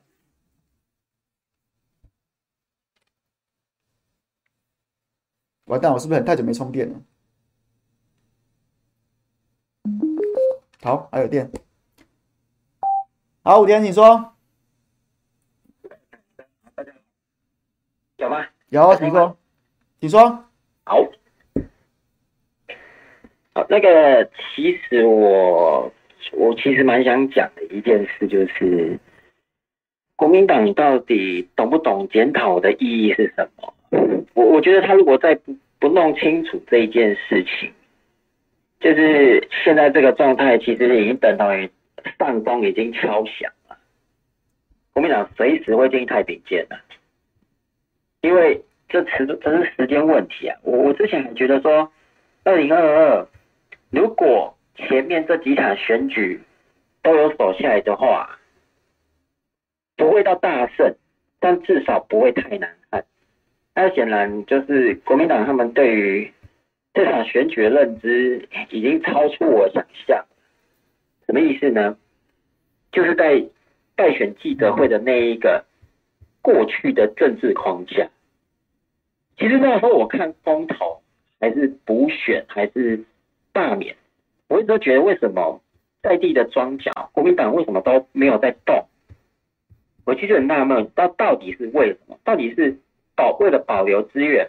[5.65, 7.01] 完蛋，我是不是很太久没充电了？
[10.83, 11.51] 好，还有电。
[13.43, 14.35] 好，武田，你说。
[18.17, 18.47] 有吗？
[18.69, 19.39] 有，你说。
[19.99, 20.45] 请说。
[20.85, 20.99] 好。
[23.69, 25.93] 那个，其实我，
[26.33, 28.99] 我其实蛮想讲的一件事，就是
[30.17, 33.75] 国民党到底懂不懂检讨的意义是什么？
[34.35, 37.73] 我我觉得他如果再不不弄清楚这一件事情，
[38.81, 41.71] 就是现在这个状态，其实已经等同于
[42.19, 43.77] 上风已经敲响了，
[44.93, 46.79] 国民党随时会进太平间了。
[48.21, 50.59] 因为这迟这是时间问题啊！
[50.63, 51.93] 我我之前还觉得说，
[52.43, 53.29] 二零二二
[53.91, 56.41] 如果前面这几场选举
[57.03, 58.39] 都有守下来的话，
[59.97, 60.95] 不会到大胜，
[61.41, 63.05] 但至少不会太难看。
[63.75, 66.33] 那显然就是国民党他们对于
[66.95, 70.25] 这场选举的认知已经超出我想象。
[71.27, 71.97] 什么意思呢？
[72.93, 73.45] 就是在
[73.97, 75.65] 待选记者会的那一个。
[76.41, 78.09] 过去的政治框架，
[79.37, 81.03] 其实那时候我看公投
[81.39, 83.05] 还是补选还是
[83.59, 83.97] 罢免，
[84.47, 85.61] 我一直都觉得为什么
[86.01, 88.87] 在地的庄脚国民党为什么都没有在动？
[90.05, 92.17] 我其实很纳闷，到到底是为什么？
[92.23, 92.79] 到底是
[93.17, 94.49] 保为了保留资源、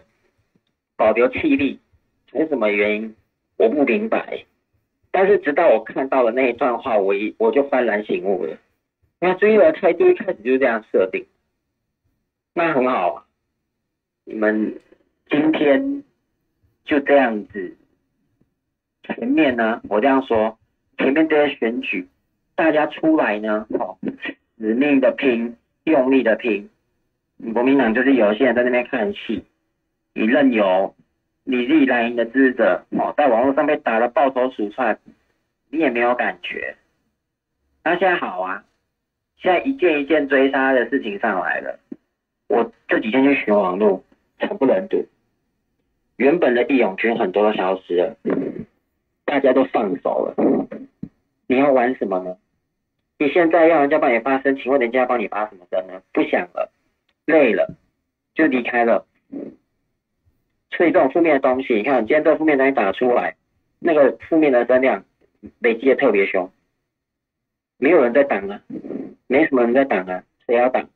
[0.96, 1.80] 保留气力，
[2.32, 3.16] 还是什么原因？
[3.58, 4.46] 我不明白。
[5.10, 8.56] 但是直到我看到了那一段话，我一我就幡然醒悟了。
[9.20, 11.26] 那追来开就一开始就是这样设定。
[12.54, 13.26] 那很好啊，
[14.24, 14.80] 你们
[15.32, 16.04] 今天
[16.86, 17.76] 就这样子，
[19.16, 20.58] 前面呢，我这样说，
[20.98, 22.08] 前面这些选举，
[22.56, 23.98] 大家出来呢，哦，
[24.58, 26.70] 死命的拼，用力的拼，
[27.54, 29.44] 国民党就是有些人在那边看戏，
[30.14, 30.96] 你任由
[31.44, 34.98] 你自己蓝营的支持者，哦，在网络上被打得抱头鼠窜，
[35.70, 36.76] 你也没有感觉。
[37.84, 38.64] 那现在好啊，
[39.38, 41.80] 现在一件一件追杀的事情上来了。
[42.48, 44.04] 我这几天去巡网路，
[44.40, 45.06] 惨不忍睹。
[46.18, 48.18] 原本的义勇军很多都消失了，
[49.30, 50.34] 大家都放手了。
[51.46, 52.36] 你要玩什么呢？
[53.20, 56.02] 你现在要人家帮你发声，请问人家帮你发什么声呢？
[56.12, 56.72] 不想了，
[57.26, 57.76] 累了，
[58.34, 59.06] 就离开了。
[60.72, 63.36] 所以这种负面的东西，你看，今天这负面东西打出来，
[63.78, 65.06] 那个负面的声量
[65.60, 66.52] 累积的特别凶。
[67.78, 68.60] 没有人在挡啊，
[69.28, 70.90] 没什么人在挡啊，谁要挡？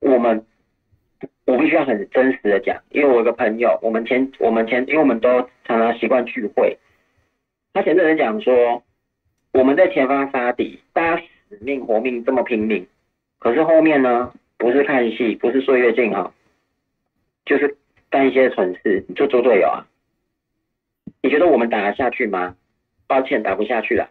[0.00, 0.44] 我们，
[1.48, 6.76] 我必须要很真实的讲，因为我有个朋友，我们前我们前，因为我们都常常习惯聚会，
[7.72, 8.82] 他前阵子讲说，
[9.52, 12.86] 我们在前方杀敌，大家死命活命这么拼命，
[13.38, 16.34] 可是后面呢，不是看戏，不是岁月静好，
[17.46, 17.78] 就是
[18.10, 19.86] 干一些蠢事，就猪队友啊！
[21.22, 22.56] 你觉得我们打得下去吗？
[23.06, 24.10] 抱歉，打不下去了。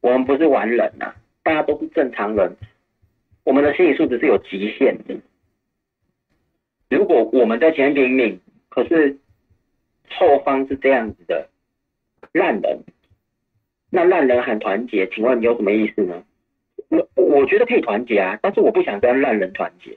[0.00, 2.56] 我们不是完人呐、啊，大家都是正常人。
[3.42, 5.16] 我们的心理素质是有极限的。
[6.92, 9.16] 如果我们在前面拼命，可是
[10.10, 11.48] 后方是这样子的
[12.32, 12.80] 烂人，
[13.88, 16.22] 那烂人喊团结，请问你有什么意思呢？
[16.88, 19.96] 我我觉得可以团结啊，但是我不想跟烂人团结。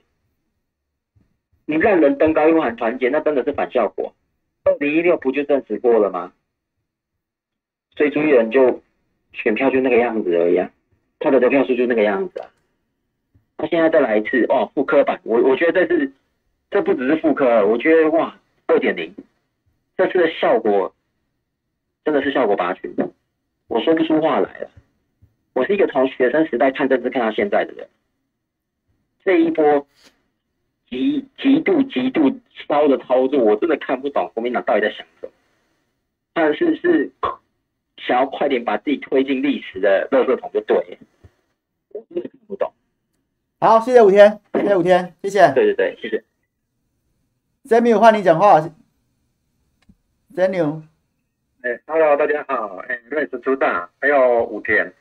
[1.66, 4.16] 你烂人登高又喊团结，那真的是反效果。
[4.64, 6.32] 二零一六不就证实过了吗？
[7.98, 8.82] 所以朱立伦就
[9.34, 10.72] 选票就那个样子而已啊，
[11.20, 12.50] 他的得票数就那个样子啊。
[13.58, 16.12] 他现在再来一次哦，复刻版，我我觉得这是，
[16.70, 18.38] 这不只是复刻，我觉得哇，
[18.68, 19.14] 二点零，
[19.96, 20.94] 这次的效果
[22.04, 22.94] 真的是效果拔群，
[23.68, 24.70] 我说不出话来了。
[25.54, 27.88] 我是一个从学生时代看政治看到现在的人，
[29.24, 29.88] 这一波
[30.90, 35.30] 极极度极度骚的操作，我真的看不懂国民党到底在想什么。
[36.34, 37.10] 但是是
[37.96, 40.98] 想要快点把自己推进历史的垃圾桶就对了，
[41.94, 42.74] 我真的看不懂。
[43.62, 45.54] 好，谢谢五天，谢谢五天，谢谢。
[45.56, 46.22] 对对对，谢谢。
[47.68, 48.62] Samuel 换你讲话。
[50.36, 50.84] Samuel，
[51.64, 54.94] 哎，Hello，大家好，哎，认识朱大，还有五田，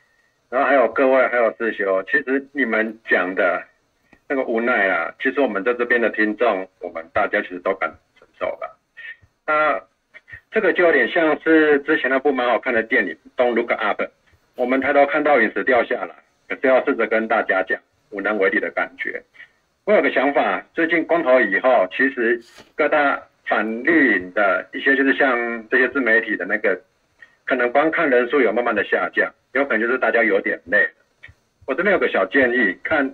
[0.49, 2.03] 然后还有各位，还有师兄。
[2.07, 3.63] 其实你们讲的
[4.27, 8.75] 那个无奈啊，其实我们在这边的听众，我们大家其实都感承受了。
[9.45, 9.79] 那
[10.49, 14.01] 这个就有点像是之前那部蛮好看的电影《Don't Look Up》，
[14.55, 16.15] 我们抬头看到陨石掉下来，
[16.49, 17.79] 可是要试着跟大家讲。
[18.11, 19.21] 无能为力的感觉。
[19.85, 22.41] 我有个想法，最近公投以后，其实
[22.75, 26.75] 各大反绿营的一些，就是像这些自媒体的那个，
[27.45, 30.89] 可能观看人数有慢慢的下降，有可能就是大家有点累。
[31.67, 33.07] 我这边有个小建议，看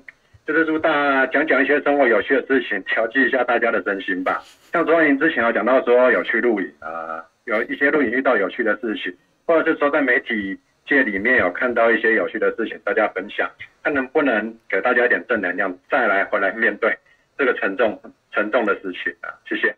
[0.47, 4.41] 就是说大家讲讲一些生活有趣的事情，调剂一下大家的身心吧。
[4.71, 9.13] 像卓莹之前有讲到说有去露营啊，有一些露营遇到有趣的事情，
[9.45, 13.49] 或者是说在媒体界里面有看到一些有趣的事情，大家分享，
[13.83, 16.97] 看能不能给大家一点正能量，再来回来面对
[17.37, 17.99] 这个沉重
[18.31, 19.33] 沉重的事情啊！
[19.47, 19.75] 谢谢。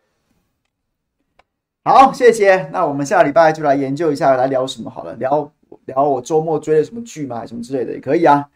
[1.84, 2.68] 好，谢谢。
[2.72, 5.52] 那我们下礼拜就来研究一下，来聊什么好了，聊
[5.84, 7.44] 聊我周末追了什么剧吗？
[7.44, 8.48] 什么之类的也可以啊。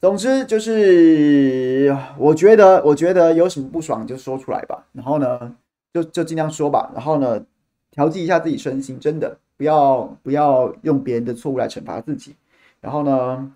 [0.00, 4.86] 总之就是，我觉得，我觉得有什么不爽就说出来吧。
[4.92, 5.56] 然后呢，
[5.92, 6.90] 就就尽量说吧。
[6.94, 7.44] 然后呢，
[7.90, 12.34] 调剂一下自己身心，真的不要不要用别人的错误来惩罚自己。
[12.80, 13.52] 然后呢，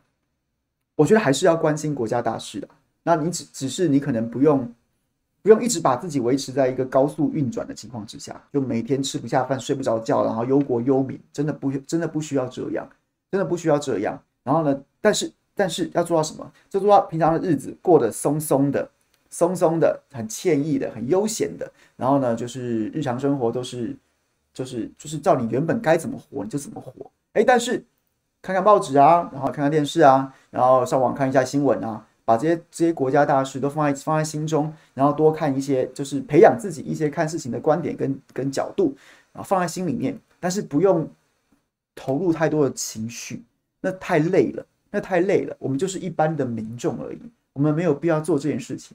[0.97, 2.69] 我觉得还是要关心国家大事的。
[3.03, 4.71] 那你只只是你可能不用
[5.41, 12.87] 不用一直把自己维持在一个高速运转的情况之下，就每天吃不下饭、睡不着觉，然后忧国忧民，真的不真的不需要这样，
[13.31, 14.23] 真的不需要这样。
[14.45, 15.33] 然后呢，但是。
[15.55, 16.51] 但是要做到什么？
[16.71, 18.91] 就做到平常的日子过得松松的、
[19.29, 21.71] 松松的、很惬意的、很悠闲的。
[21.95, 23.95] 然后呢，就是日常生活都是，
[24.53, 27.11] 就是就是照你原本该怎么活你就怎么活。
[27.33, 27.85] 哎，但是
[28.41, 38.95] 看看报纸啊，然后看看电视啊，然后上网看一下新闻啊，把这些这些国家大事都放在放在心中，然后多看一些，就是培养自己一些看事情的观点跟跟角度，
[39.33, 40.19] 然后放在心里面。
[40.41, 41.09] 但是不用
[41.95, 43.43] 投入太多的情绪，
[43.81, 44.67] 那太累了。
[44.95, 47.19] 那太累了，我们就是一般的民众而已，
[47.55, 48.95] 我们没有必要做这件事情。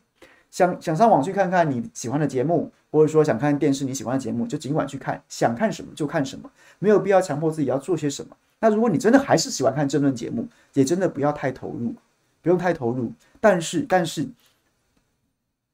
[0.51, 8.35] 想想上网去看看你喜欢的节目，或者说想看电视你喜欢的节目，就尽管去看，想看什么就看什么，没有必要强迫自己要做些什么。
[8.59, 11.93] 那如果你真的还是喜欢看争论节目，也真的不要太投入，
[12.41, 13.11] 不用太投入。
[13.39, 14.27] 但是，但是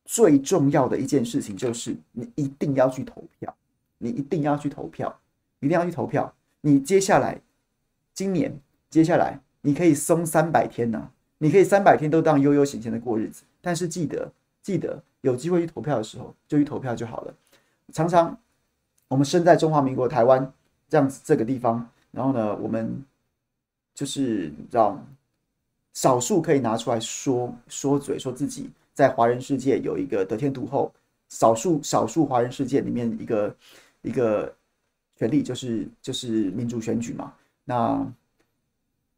[0.05, 3.55] 最重要的一件事情就是，你一定要去投票，
[3.97, 5.19] 你一定要去投票，
[5.59, 6.33] 一定要去投票。
[6.61, 7.39] 你接下来，
[8.13, 8.59] 今年
[8.89, 9.39] 接下来。
[9.65, 13.43] 你可以松三百天呐、啊，你可以三百天都当悠悠闲闲的过日子。
[13.61, 14.29] 但是记得，
[14.63, 17.33] 记得有机会去投票的时候就去投票就好了。
[17.91, 18.35] 常常
[19.07, 20.51] 我们身在中华民国台湾
[20.89, 23.03] 这样子这个地方，然后呢，我们
[23.93, 24.99] 就是你知道，
[25.93, 30.91] 少数可以拿出来说说嘴，说自己在华人世界有一个得天独厚，
[31.29, 33.55] 少数少数华人世界里面一个
[34.01, 34.51] 一个
[35.17, 37.33] 权利，就是就是民主选举嘛。
[37.65, 38.05] 那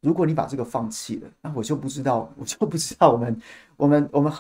[0.02, 3.42] 如果你把这个放弃了，那我就不知道，我就不知道我们，
[3.78, 4.34] 我们，我们，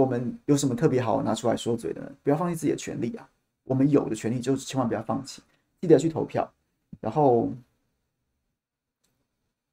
[0.00, 2.10] 我们有什么特别好拿出来说嘴的呢？
[2.22, 3.28] 不要放弃自己的权利啊！
[3.64, 5.42] 我们有的权利就是千万不要放弃，
[5.80, 6.50] 记得去投票。
[7.00, 7.50] 然后，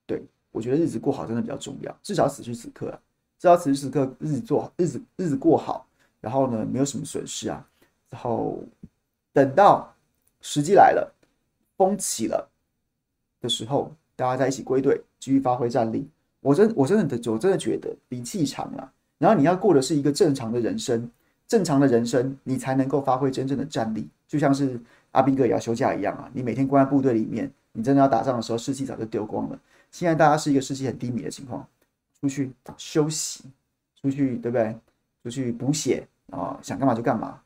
[0.05, 0.21] 对，
[0.51, 2.99] 我觉得日子过好真的比较重要，至少此时此刻啊，
[3.39, 5.87] 至少此时此刻日子做好，日子日子过好，
[6.21, 7.65] 然后呢，没有什么损失啊。
[8.09, 8.63] 然后
[9.33, 9.93] 等到
[10.41, 11.13] 时机来了，
[11.77, 12.49] 风起了
[13.41, 15.01] 的时候，大家在一起归队。
[15.17, 16.07] 继续发挥战力，
[16.39, 18.93] 我真我真的我真的觉得比气长啊。
[19.17, 21.09] 然后你要过的是一个正常的人生，
[21.47, 24.07] 正常的人生，你才能够发挥真正的战力。
[24.27, 24.79] 就像是
[25.11, 29.59] 阿兵哥也要休假一样啊，你每天关在部队里面，你真的要打仗的时候，士气早就丢光了。
[29.91, 31.65] 现在大家是一个士气很低迷的情况，
[32.19, 33.45] 出去休息，
[34.01, 34.75] 出去对不对？
[35.23, 37.39] 出去补血啊，想干嘛就干嘛。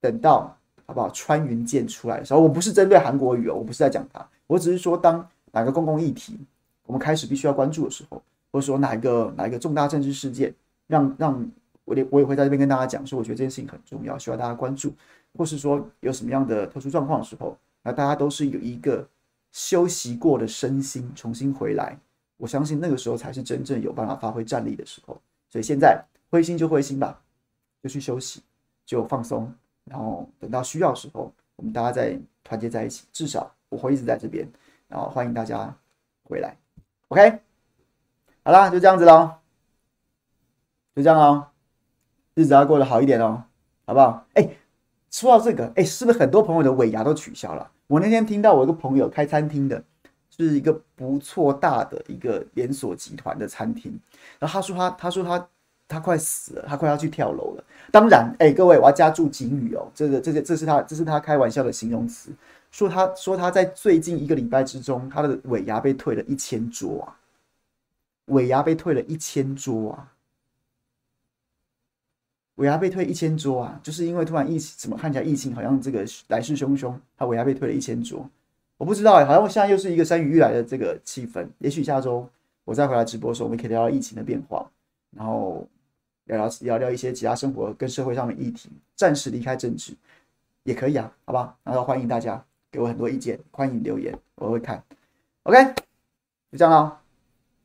[0.00, 1.08] 等到好不好？
[1.10, 6.38] 穿云箭出来的时候，我不是针对韩国语哦，我不是在讲他，我只是说当哪个公共议题。
[6.84, 8.20] 我们开始必须要关注的时候，
[8.50, 10.52] 或者说哪一个哪一个重大政治事件
[10.86, 11.50] 让，让
[11.84, 14.92] 我也我也会在这边跟大家讲，说我觉得这件事情很重要，需要大家关注，
[15.36, 19.06] 或是说有什么样的特殊状况的时候，那大家都是有一个
[19.50, 21.98] 休息过的身心重新回来，
[22.36, 25.20] 我相信那个时候才是真正有办法发挥战力的时候。
[25.48, 27.20] 所以现在灰心就灰心吧，
[27.82, 28.42] 就去休息，
[28.86, 29.52] 就放松，
[29.84, 33.06] 然后等到需要的时候，我们大家再团结在一起。
[33.12, 34.48] 至少我会一直在这边，
[34.88, 35.76] 然后欢迎大家
[36.22, 36.56] 回来。
[37.08, 37.40] OK，
[38.44, 39.30] 好啦，就这样子喽，
[40.94, 41.46] 就这样哦，
[42.34, 43.44] 日子要过得好一点哦，
[43.86, 44.26] 好不好？
[44.34, 44.48] 哎，
[45.10, 47.70] 说到这个，哎，是不是很多朋友的尾牙都取消了？
[47.86, 49.82] 我那天听到我一个朋友开餐厅的，
[50.30, 53.98] 是一个不错大的一个连锁集团的餐厅，
[54.38, 55.48] 然后他说他他说他
[55.88, 57.64] 他快死了，他快要去跳楼了。
[57.90, 62.30] 当然，哎，各位，我要加注警语哦，这个这个这是他这是他开玩笑的形容词。
[62.70, 67.16] 说他说他在最近一个礼拜之中，他的尾牙被退了一千桌啊，
[68.26, 70.11] 尾牙被退了一千桌啊，
[72.56, 78.28] 尾牙被退一千桌啊，就是因为突然疫情，怎么看起来疫情好像这个来势汹汹，他尾牙被退了一千桌，
[78.76, 82.28] 我不知道哎，好像现在又是一个山雨欲来的这个气氛，也许下周
[82.64, 84.70] 我再回来直播的时候，我们可以聊聊疫情的变化，
[85.16, 85.66] 然后
[86.24, 89.92] 聊聊聊聊一些其他生活跟社会上的议题，暂时离开政治
[90.64, 92.42] 也可以啊，好吧，然后欢迎大家。
[92.70, 94.82] 给我很多意见，欢迎留言，我会看。
[95.42, 95.62] OK，
[96.50, 96.90] 就这样喽，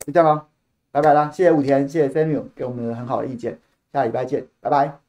[0.00, 0.42] 就这样喽，
[0.90, 1.30] 拜拜啦！
[1.30, 3.58] 谢谢武田，谢谢 Samuel 给我们很好的意见，
[3.92, 5.07] 下礼拜见，拜拜。